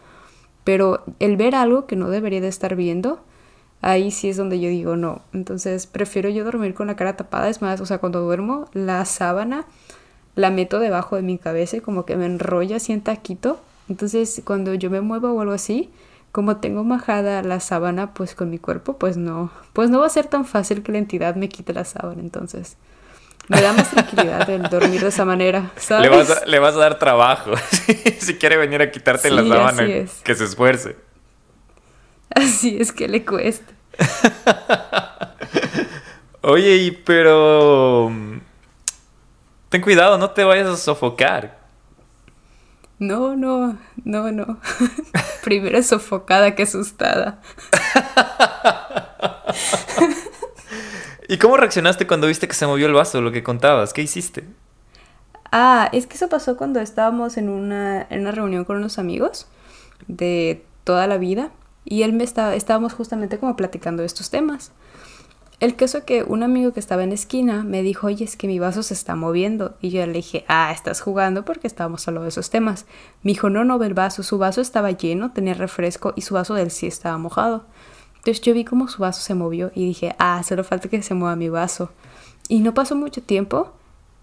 [0.63, 3.23] pero el ver algo que no debería de estar viendo,
[3.81, 5.21] ahí sí es donde yo digo no.
[5.33, 9.05] Entonces, prefiero yo dormir con la cara tapada, es más, o sea, cuando duermo, la
[9.05, 9.67] sábana
[10.35, 13.59] la meto debajo de mi cabeza y como que me enrolla así en taquito.
[13.89, 15.89] Entonces cuando yo me muevo o algo así,
[16.31, 20.09] como tengo majada la sábana pues con mi cuerpo, pues no, pues no va a
[20.09, 22.21] ser tan fácil que la entidad me quite la sábana.
[22.21, 22.77] Entonces
[23.47, 25.71] me da más tranquilidad el dormir de esa manera.
[25.89, 27.51] Le, vas a, le, vas a, dar trabajo.
[28.19, 29.85] si quiere venir a quitarte la sábana,
[30.23, 30.95] que se esfuerce.
[32.29, 33.71] Así es que le cuesta.
[36.41, 38.11] Oye, pero
[39.73, 41.57] Ten cuidado, no te vayas a sofocar.
[42.99, 44.59] No, no, no, no.
[45.43, 47.41] Primero sofocada que asustada.
[51.27, 53.93] ¿Y cómo reaccionaste cuando viste que se movió el vaso, lo que contabas?
[53.93, 54.47] ¿Qué hiciste?
[55.51, 59.47] Ah, es que eso pasó cuando estábamos en una, en una reunión con unos amigos
[60.05, 61.49] de toda la vida
[61.83, 64.71] y él me estaba, estábamos justamente como platicando de estos temas.
[65.63, 68.35] El caso es que un amigo que estaba en la esquina me dijo, oye, es
[68.35, 69.77] que mi vaso se está moviendo.
[69.79, 72.85] Y yo le dije, ah, estás jugando porque estábamos hablando de esos temas.
[73.21, 74.23] Me dijo, no, no el vaso.
[74.23, 77.63] Su vaso estaba lleno, tenía refresco y su vaso del sí estaba mojado.
[78.17, 81.13] Entonces yo vi cómo su vaso se movió y dije, ah, solo falta que se
[81.13, 81.91] mueva mi vaso.
[82.49, 83.71] Y no pasó mucho tiempo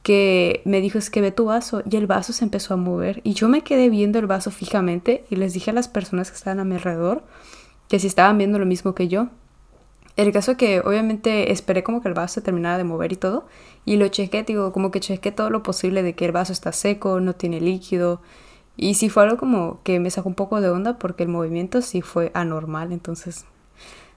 [0.02, 1.82] que me dijo, es que ve tu vaso.
[1.90, 3.22] Y el vaso se empezó a mover.
[3.24, 6.36] Y yo me quedé viendo el vaso fijamente y les dije a las personas que
[6.36, 7.24] estaban a mi alrededor
[7.88, 9.28] que si estaban viendo lo mismo que yo.
[10.16, 13.16] El caso es que obviamente esperé como que el vaso se terminara de mover y
[13.16, 13.46] todo.
[13.84, 16.72] Y lo chequé, digo, como que chequé todo lo posible de que el vaso está
[16.72, 18.20] seco, no tiene líquido.
[18.76, 21.82] Y sí fue algo como que me sacó un poco de onda porque el movimiento
[21.82, 22.92] sí fue anormal.
[22.92, 23.46] Entonces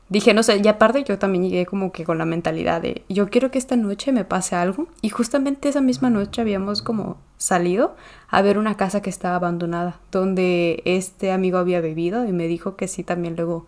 [0.10, 3.30] dije, no sé, y aparte yo también llegué como que con la mentalidad de, yo
[3.30, 4.88] quiero que esta noche me pase algo.
[5.02, 7.96] Y justamente esa misma noche habíamos como salido
[8.30, 12.76] a ver una casa que estaba abandonada, donde este amigo había bebido y me dijo
[12.76, 13.66] que sí también luego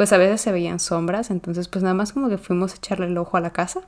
[0.00, 3.04] pues a veces se veían sombras, entonces pues nada más como que fuimos a echarle
[3.04, 3.82] el ojo a la casa.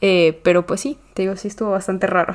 [0.00, 2.34] Eh, pero pues sí, te digo, sí estuvo bastante raro.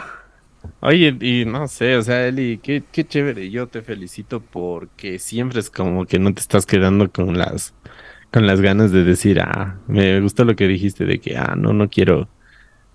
[0.79, 3.49] Oye, y no sé, o sea, Eli, qué, qué chévere.
[3.49, 7.73] Yo te felicito porque siempre es como que no te estás quedando con las,
[8.31, 11.73] con las ganas de decir, ah, me gustó lo que dijiste de que, ah, no,
[11.73, 12.29] no quiero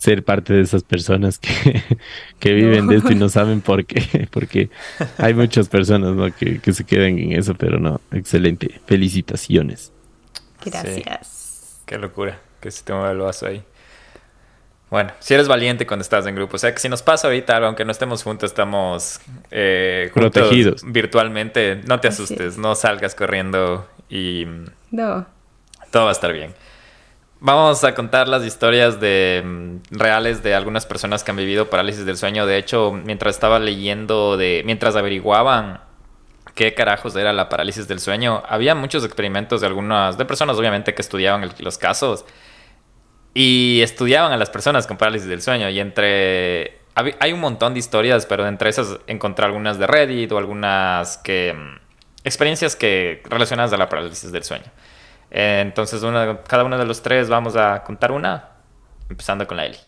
[0.01, 1.83] ser parte de esas personas que,
[2.41, 4.71] que viven de esto y no saben por qué, porque
[5.19, 6.35] hay muchas personas ¿no?
[6.35, 9.93] que, que se quedan en eso, pero no, excelente, felicitaciones.
[10.65, 11.83] Gracias.
[11.85, 13.63] Qué locura que se te mueva el vaso ahí.
[14.89, 16.57] Bueno, si eres valiente cuando estás en grupo.
[16.57, 19.21] O sea, que si nos pasa ahorita algo, aunque no estemos juntos, estamos
[19.51, 21.81] eh, protegidos virtualmente.
[21.87, 24.47] No te asustes, no salgas corriendo y.
[24.91, 25.27] No.
[25.91, 26.55] Todo va a estar bien.
[27.43, 32.05] Vamos a contar las historias de mm, reales de algunas personas que han vivido parálisis
[32.05, 32.45] del sueño.
[32.45, 35.81] De hecho, mientras estaba leyendo de, mientras averiguaban
[36.55, 40.93] qué carajos era la parálisis del sueño, había muchos experimentos de algunas, de personas obviamente
[40.95, 42.27] que estudiaban los casos
[43.33, 45.71] y estudiaban a las personas con parálisis del sueño.
[45.71, 50.37] Y entre, hay un montón de historias, pero entre esas encontré algunas de Reddit o
[50.37, 51.77] algunas mm,
[52.23, 54.71] experiencias que relacionadas a la parálisis del sueño.
[55.31, 56.03] Entonces,
[56.49, 58.49] cada uno de los tres vamos a contar una,
[59.09, 59.79] empezando con la Eli.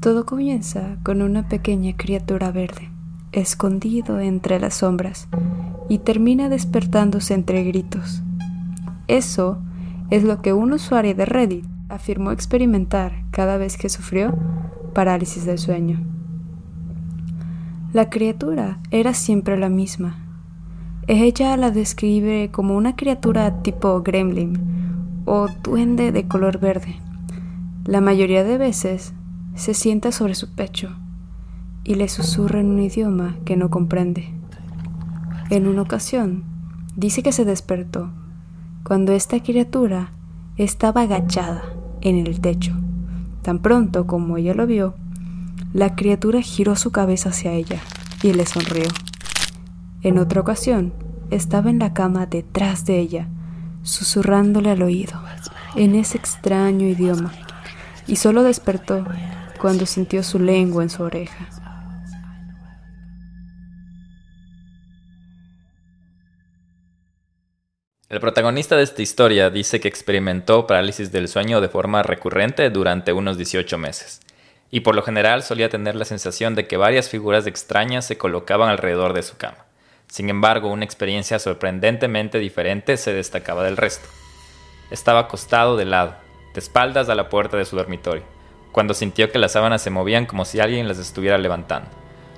[0.00, 2.90] Todo comienza con una pequeña criatura verde,
[3.30, 5.28] escondido entre las sombras,
[5.88, 8.22] y termina despertándose entre gritos.
[9.06, 9.62] Eso
[10.10, 14.34] es lo que un usuario de Reddit afirmó experimentar cada vez que sufrió
[14.94, 16.00] parálisis del sueño.
[17.92, 20.16] La criatura era siempre la misma.
[21.06, 24.58] Ella la describe como una criatura tipo gremlin
[25.26, 26.96] o duende de color verde.
[27.84, 29.12] La mayoría de veces
[29.54, 30.96] se sienta sobre su pecho
[31.84, 34.32] y le susurra en un idioma que no comprende.
[35.50, 36.44] En una ocasión,
[36.96, 38.10] dice que se despertó
[38.84, 40.12] cuando esta criatura
[40.56, 41.62] estaba agachada
[42.02, 42.72] en el techo.
[43.42, 44.94] Tan pronto como ella lo vio,
[45.72, 47.80] la criatura giró su cabeza hacia ella
[48.22, 48.86] y le sonrió.
[50.02, 50.92] En otra ocasión,
[51.30, 53.28] estaba en la cama detrás de ella,
[53.82, 55.20] susurrándole al oído,
[55.76, 57.32] en ese extraño idioma,
[58.06, 59.04] y solo despertó
[59.60, 61.48] cuando sintió su lengua en su oreja.
[68.12, 73.14] El protagonista de esta historia dice que experimentó parálisis del sueño de forma recurrente durante
[73.14, 74.20] unos 18 meses,
[74.70, 78.68] y por lo general solía tener la sensación de que varias figuras extrañas se colocaban
[78.68, 79.64] alrededor de su cama.
[80.08, 84.06] Sin embargo, una experiencia sorprendentemente diferente se destacaba del resto.
[84.90, 86.14] Estaba acostado de lado,
[86.52, 88.24] de espaldas a la puerta de su dormitorio,
[88.72, 91.88] cuando sintió que las sábanas se movían como si alguien las estuviera levantando.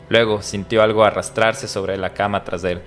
[0.08, 2.80] Luego sintió algo arrastrarse sobre la cama tras él,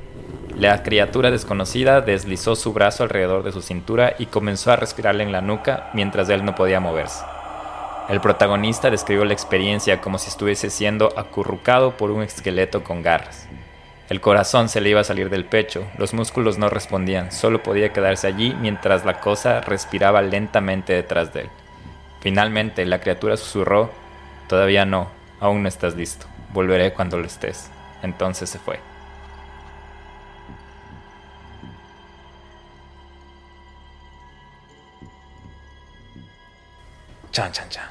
[0.57, 5.31] la criatura desconocida deslizó su brazo alrededor de su cintura y comenzó a respirarle en
[5.31, 7.23] la nuca mientras él no podía moverse.
[8.09, 13.47] El protagonista describió la experiencia como si estuviese siendo acurrucado por un esqueleto con garras.
[14.09, 17.93] El corazón se le iba a salir del pecho, los músculos no respondían, solo podía
[17.93, 21.49] quedarse allí mientras la cosa respiraba lentamente detrás de él.
[22.21, 23.91] Finalmente la criatura susurró,
[24.47, 27.69] Todavía no, aún no estás listo, volveré cuando lo estés.
[28.01, 28.79] Entonces se fue.
[37.37, 37.85] Chan, chan, chan.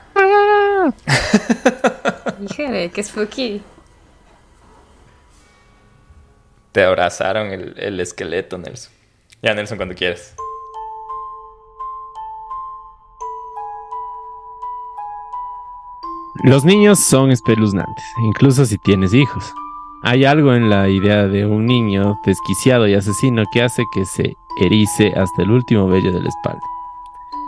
[2.50, 3.62] Híjole, qué spooky.
[6.72, 8.92] Te abrazaron el, el esqueleto, Nelson.
[9.42, 10.34] Ya, Nelson, cuando quieras.
[16.42, 19.44] Los niños son espeluznantes, incluso si tienes hijos.
[20.02, 24.36] Hay algo en la idea de un niño desquiciado y asesino que hace que se
[24.60, 26.75] erice hasta el último vello de la espalda.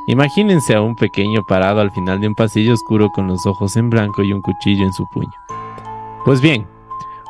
[0.08, 3.90] Imagínense a un pequeño parado al final de un pasillo oscuro con los ojos en
[3.90, 5.34] blanco y un cuchillo en su puño.
[6.24, 6.66] Pues bien,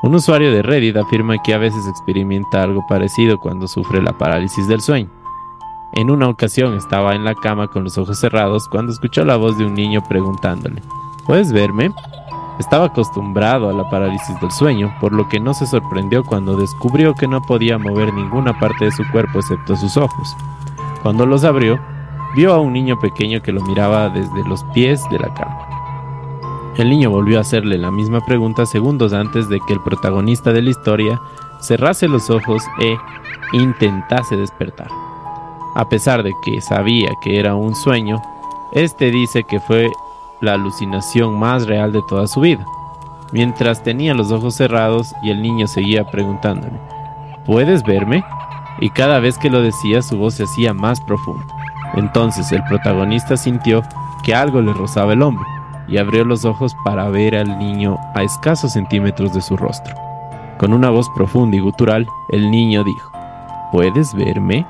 [0.04, 4.68] un usuario de Reddit afirma que a veces experimenta algo parecido cuando sufre la parálisis
[4.68, 5.10] del sueño.
[5.94, 9.58] En una ocasión estaba en la cama con los ojos cerrados cuando escuchó la voz
[9.58, 10.80] de un niño preguntándole,
[11.26, 11.90] ¿Puedes verme?
[12.60, 17.12] Estaba acostumbrado a la parálisis del sueño, por lo que no se sorprendió cuando descubrió
[17.14, 20.36] que no podía mover ninguna parte de su cuerpo excepto sus ojos.
[21.02, 21.80] Cuando los abrió,
[22.34, 25.58] vio a un niño pequeño que lo miraba desde los pies de la cama.
[26.76, 30.62] El niño volvió a hacerle la misma pregunta segundos antes de que el protagonista de
[30.62, 31.20] la historia
[31.60, 32.96] cerrase los ojos e
[33.52, 34.88] intentase despertar.
[35.74, 38.22] A pesar de que sabía que era un sueño,
[38.72, 39.90] este dice que fue
[40.40, 42.64] la alucinación más real de toda su vida.
[43.30, 46.80] mientras tenía los ojos cerrados y el niño seguía preguntándole,
[47.44, 48.24] ¿puedes verme?
[48.80, 51.57] Y cada vez que lo decía su voz se hacía más profunda.
[51.94, 53.82] Entonces el protagonista sintió
[54.22, 55.46] que algo le rozaba el hombro
[55.88, 59.94] y abrió los ojos para ver al niño a escasos centímetros de su rostro.
[60.58, 63.10] Con una voz profunda y gutural, el niño dijo,
[63.72, 64.66] ¿Puedes verme?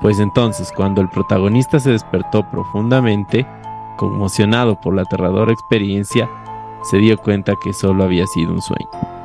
[0.00, 3.46] Pues entonces, cuando el protagonista se despertó profundamente,
[3.96, 6.28] conmocionado por la aterradora experiencia,
[6.82, 9.17] se dio cuenta que solo había sido un sueño.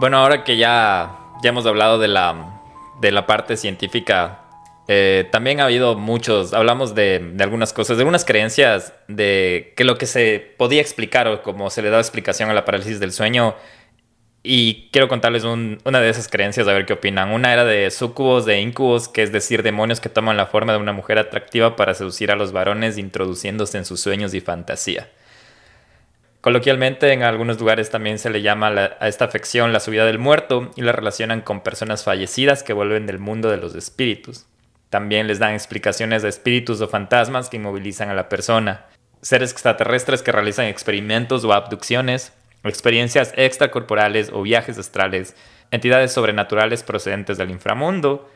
[0.00, 2.60] Bueno, ahora que ya, ya hemos hablado de la,
[3.00, 4.44] de la parte científica,
[4.86, 9.98] eh, también ha habido muchos, hablamos de, algunas cosas, de algunas creencias de que lo
[9.98, 13.56] que se podía explicar o como se le da explicación a la parálisis del sueño.
[14.44, 17.32] Y quiero contarles una de esas creencias, a ver qué opinan.
[17.32, 20.78] Una era de sucubos, de incubos, que es decir, demonios que toman la forma de
[20.78, 25.08] una mujer atractiva para seducir a los varones, introduciéndose en sus sueños y fantasía.
[26.40, 30.70] Coloquialmente, en algunos lugares también se le llama a esta afección la subida del muerto
[30.76, 34.46] y la relacionan con personas fallecidas que vuelven del mundo de los espíritus.
[34.88, 38.86] También les dan explicaciones de espíritus o fantasmas que inmovilizan a la persona.
[39.20, 42.32] Seres extraterrestres que realizan experimentos o abducciones,
[42.62, 45.34] experiencias extracorporales o viajes astrales,
[45.72, 48.30] entidades sobrenaturales procedentes del inframundo.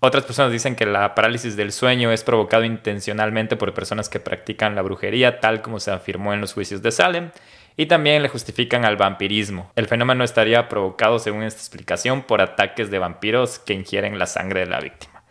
[0.00, 4.76] Otras personas dicen que la parálisis del sueño es provocado intencionalmente por personas que practican
[4.76, 7.30] la brujería, tal como se afirmó en los juicios de Salem,
[7.76, 9.72] y también le justifican al vampirismo.
[9.74, 14.60] El fenómeno estaría provocado, según esta explicación, por ataques de vampiros que ingieren la sangre
[14.60, 15.24] de la víctima.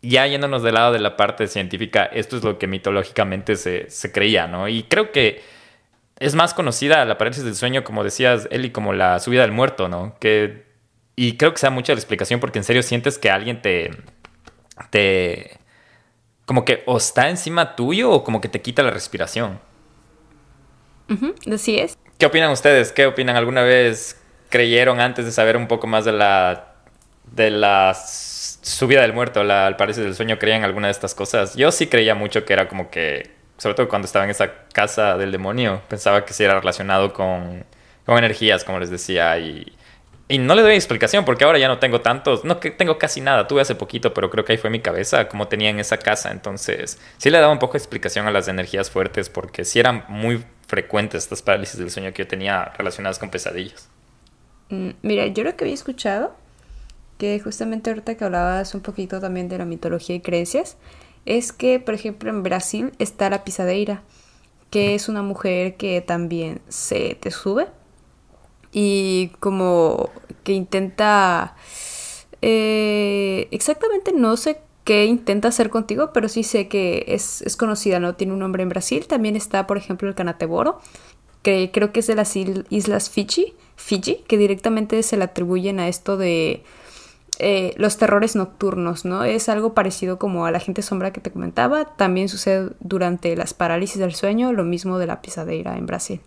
[0.00, 4.46] Ya yéndonos del lado de la parte científica, esto es lo que mitológicamente se, creía,
[4.46, 4.68] ¿no?
[4.68, 5.42] Y creo que
[6.18, 9.88] es más conocida la parálisis del sueño, como decías, Eli, como la subida del muerto,
[9.88, 10.16] ¿no?
[10.20, 10.67] Que,
[11.18, 13.90] y creo que sea mucha la explicación porque en serio sientes que alguien te...
[14.90, 15.58] te
[16.46, 19.60] como que o está encima tuyo o como que te quita la respiración
[21.52, 21.96] así es.
[22.18, 22.92] ¿Qué opinan ustedes?
[22.92, 23.36] ¿Qué opinan?
[23.36, 26.74] ¿Alguna vez creyeron antes de saber un poco más de la,
[27.32, 31.54] de la subida del muerto, la, al parecer del sueño, creían alguna de estas cosas?
[31.56, 35.16] Yo sí creía mucho que era como que, sobre todo cuando estaba en esa casa
[35.16, 37.64] del demonio, pensaba que sí era relacionado con,
[38.04, 39.72] con energías, como les decía, y
[40.28, 43.22] y no le doy explicación porque ahora ya no tengo tantos, no que tengo casi
[43.22, 45.96] nada, tuve hace poquito, pero creo que ahí fue mi cabeza, como tenía en esa
[45.96, 49.80] casa, entonces sí le daba un poco de explicación a las energías fuertes porque sí
[49.80, 53.88] eran muy frecuentes estas parálisis del sueño que yo tenía relacionadas con pesadillas.
[54.68, 56.36] Mm, mira, yo lo que había escuchado,
[57.16, 60.76] que justamente ahorita que hablabas un poquito también de la mitología y creencias,
[61.24, 64.02] es que, por ejemplo, en Brasil está la pisadeira,
[64.70, 67.68] que es una mujer que también se te sube
[68.72, 70.10] y como
[70.44, 71.56] que intenta...
[72.40, 78.14] Eh, exactamente no sé qué intenta hacer contigo, pero sí sé que es, conocida, ¿no?
[78.14, 79.06] Tiene un nombre en Brasil.
[79.06, 80.80] También está, por ejemplo, el Canateboro,
[81.42, 85.88] que creo que es de las islas Fiji, Fiji que directamente se le atribuyen a
[85.88, 86.62] esto de
[87.38, 89.24] eh, los terrores nocturnos, ¿no?
[89.24, 91.84] Es algo parecido como a la gente sombra que te comentaba.
[91.96, 96.20] También sucede durante las parálisis del sueño, lo mismo de la pisadeira en Brasil.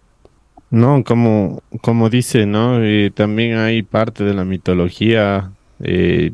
[0.72, 2.82] No, como, como dice, ¿no?
[2.82, 5.52] Eh, también hay parte de la mitología,
[5.82, 6.32] eh,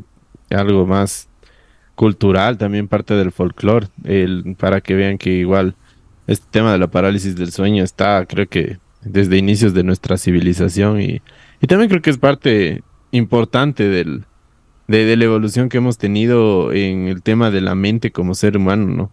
[0.50, 1.28] algo más
[1.96, 3.88] cultural, también parte del folclore,
[4.56, 5.74] para que vean que igual
[6.28, 11.00] este tema de la parálisis del sueño está, creo que desde inicios de nuestra civilización
[11.00, 11.20] y,
[11.60, 14.24] y también creo que es parte importante del,
[14.86, 18.56] de, de, la evolución que hemos tenido en el tema de la mente como ser
[18.56, 19.12] humano, ¿no?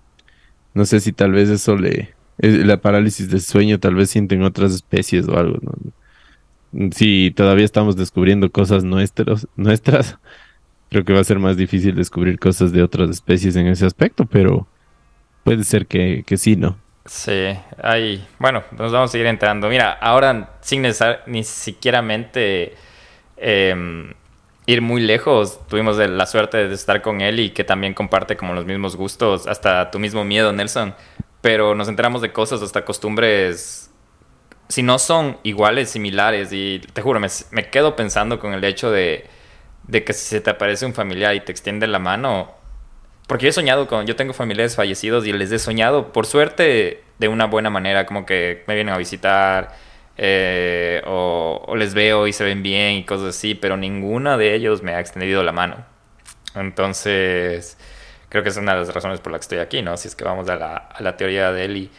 [0.75, 4.73] No sé si tal vez eso le, la parálisis del sueño tal vez sienten otras
[4.73, 5.71] especies o algo, ¿no?
[6.91, 10.17] Si todavía estamos descubriendo cosas nuestras, nuestras,
[10.89, 14.25] creo que va a ser más difícil descubrir cosas de otras especies en ese aspecto,
[14.25, 14.67] pero
[15.45, 16.77] puede ser que, que sí, ¿no?
[17.05, 19.69] Sí, hay, bueno, nos vamos a seguir entrando.
[19.69, 20.83] Mira, ahora sin
[21.27, 22.03] ni siquiera
[23.37, 24.13] eh,
[24.65, 28.53] ir muy lejos, tuvimos la suerte de estar con él y que también comparte como
[28.53, 30.95] los mismos gustos, hasta tu mismo miedo, Nelson
[31.45, 33.91] pero nos enteramos de cosas, hasta costumbres,
[34.67, 38.89] si no son iguales, similares, y te juro, me, me quedo pensando con el hecho
[38.89, 39.27] de,
[39.83, 42.51] de, que si se te aparece un familiar y te extiende la mano,
[43.27, 47.03] porque yo he soñado con, yo tengo familiares fallecidos y les he soñado, por suerte,
[47.19, 49.75] de una buena manera, como que me vienen a visitar.
[50.17, 54.55] Eh, o, o, les veo y se ven bien y cosas así, pero ninguna de
[54.55, 55.85] ellos me ha extendido la mano.
[56.55, 57.77] Entonces,
[58.35, 59.95] creo que es una de las razones por las que estoy aquí, ¿no?
[59.95, 61.89] Si es que vamos a la, a la teoría de Eli.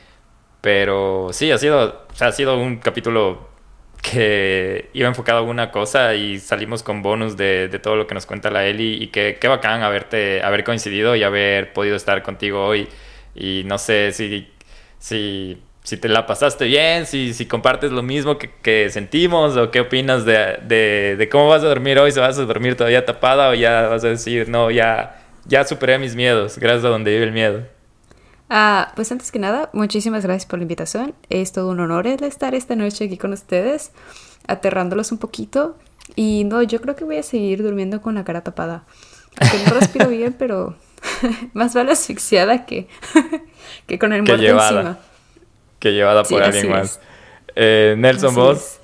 [0.61, 3.49] Pero sí, ha sido, o sea, ha sido un capítulo
[4.03, 8.14] que iba enfocado a una cosa y salimos con bonus de, de todo lo que
[8.14, 12.22] nos cuenta la Eli y que qué bacán haberte, haber coincidido y haber podido estar
[12.22, 12.87] contigo hoy.
[13.34, 14.53] Y no sé si,
[14.99, 19.70] si, si te la pasaste bien, si, si compartes lo mismo que, que sentimos o
[19.70, 23.07] qué opinas de, de, de, cómo vas a dormir hoy, si vas a dormir todavía
[23.07, 27.11] tapada o ya vas a decir, no, ya, ya superé mis miedos, gracias a donde
[27.12, 27.66] vive el miedo.
[28.49, 31.14] Ah, pues antes que nada, muchísimas gracias por la invitación.
[31.28, 33.90] Es todo un honor estar esta noche aquí con ustedes,
[34.47, 35.76] aterrándolos un poquito.
[36.14, 38.84] Y no, yo creo que voy a seguir durmiendo con la cara tapada.
[39.40, 40.76] Aunque no respiro bien, pero
[41.55, 42.86] más vale asfixiada que,
[43.86, 44.99] que con el muerto que llevada, encima.
[45.80, 47.01] Que llevada por Sí, alguien más.
[47.57, 48.57] Eh, Nelson, Así vos.
[48.59, 48.80] es.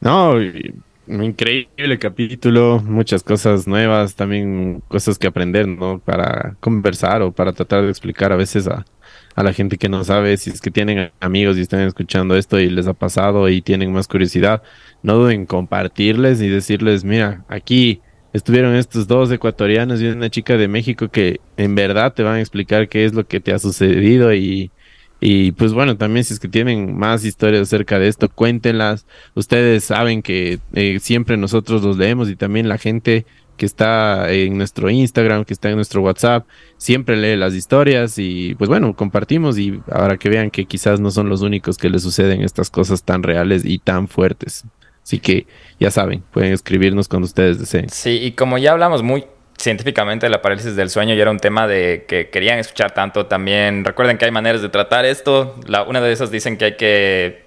[0.00, 0.72] No, y-
[1.08, 5.98] increíble capítulo, muchas cosas nuevas, también cosas que aprender, ¿no?
[5.98, 8.84] Para conversar o para tratar de explicar a veces a,
[9.34, 12.58] a la gente que no sabe, si es que tienen amigos y están escuchando esto
[12.58, 14.62] y les ha pasado y tienen más curiosidad,
[15.02, 18.00] no duden en compartirles y decirles, mira, aquí
[18.32, 22.40] estuvieron estos dos ecuatorianos y una chica de México que en verdad te van a
[22.40, 24.70] explicar qué es lo que te ha sucedido y...
[25.20, 29.06] Y pues bueno, también si es que tienen más historias acerca de esto, cuéntenlas.
[29.34, 33.24] Ustedes saben que eh, siempre nosotros los leemos y también la gente
[33.56, 36.46] que está en nuestro Instagram, que está en nuestro WhatsApp,
[36.76, 41.10] siempre lee las historias y pues bueno, compartimos y ahora que vean que quizás no
[41.10, 44.64] son los únicos que les suceden estas cosas tan reales y tan fuertes.
[45.02, 45.46] Así que
[45.80, 47.88] ya saben, pueden escribirnos cuando ustedes deseen.
[47.88, 49.24] Sí, y como ya hablamos muy
[49.58, 53.84] científicamente la parálisis del sueño y era un tema de que querían escuchar tanto también,
[53.84, 55.56] recuerden que hay maneras de tratar esto.
[55.66, 57.46] La, una de esas dicen que hay que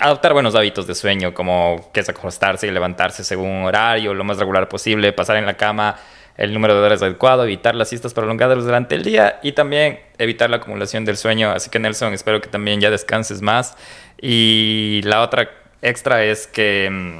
[0.00, 4.24] adoptar buenos hábitos de sueño, como que es acostarse y levantarse según un horario, lo
[4.24, 5.96] más regular posible, pasar en la cama
[6.36, 10.48] el número de horas adecuado, evitar las siestas prolongadas durante el día y también evitar
[10.48, 11.50] la acumulación del sueño.
[11.50, 13.76] Así que Nelson, espero que también ya descanses más.
[14.20, 15.50] Y la otra
[15.82, 17.18] extra es que mm,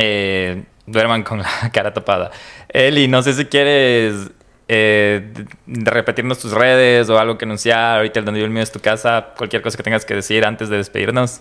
[0.00, 2.30] eh, duerman con la cara tapada.
[2.74, 4.32] Eli, no sé si quieres
[4.66, 5.32] eh,
[5.68, 7.98] repetirnos tus redes o algo que anunciar.
[7.98, 9.28] Ahorita el donde yo el mío es tu casa.
[9.38, 11.40] Cualquier cosa que tengas que decir antes de despedirnos.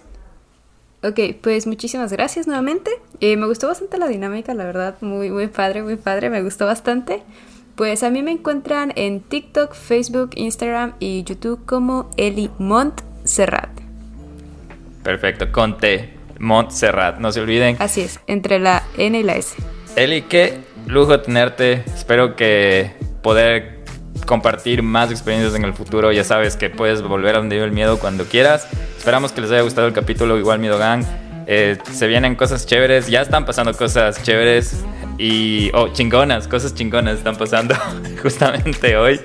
[1.02, 2.92] Ok, pues muchísimas gracias nuevamente.
[3.20, 6.66] Eh, me gustó bastante la dinámica, la verdad, muy, muy padre, muy padre, me gustó
[6.68, 7.24] bastante.
[7.76, 13.72] Pues a mí me encuentran en TikTok, Facebook, Instagram y YouTube como Eli Montserrat.
[15.04, 17.18] Perfecto, con T, Montserrat.
[17.18, 17.76] No se olviden.
[17.80, 19.56] Así es, entre la N y la S.
[19.96, 21.84] Eli, qué lujo tenerte.
[21.94, 23.84] Espero que poder
[24.26, 26.12] compartir más experiencias en el futuro.
[26.12, 28.68] Ya sabes que puedes volver a donde vive el miedo cuando quieras.
[28.98, 31.04] Esperamos que les haya gustado el capítulo Igual Miedo Gang.
[31.46, 34.86] Eh, se vienen cosas chéveres, ya están pasando cosas chéveres
[35.18, 37.76] y oh, chingonas, cosas chingonas están pasando
[38.22, 39.20] justamente hoy.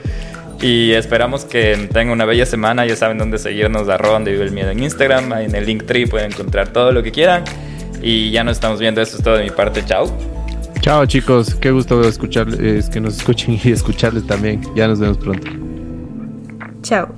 [0.61, 2.85] Y esperamos que tengan una bella semana.
[2.85, 5.33] Ya saben dónde seguirnos, arroba donde vive el miedo en Instagram.
[5.35, 7.45] En el link tree pueden encontrar todo lo que quieran.
[8.03, 9.01] Y ya nos estamos viendo.
[9.01, 9.85] Esto es todo de mi parte.
[9.85, 10.38] Chao.
[10.89, 14.63] Chao chicos, qué gusto escucharles, que nos escuchen y escucharles también.
[14.75, 15.47] Ya nos vemos pronto.
[16.81, 17.15] Chao.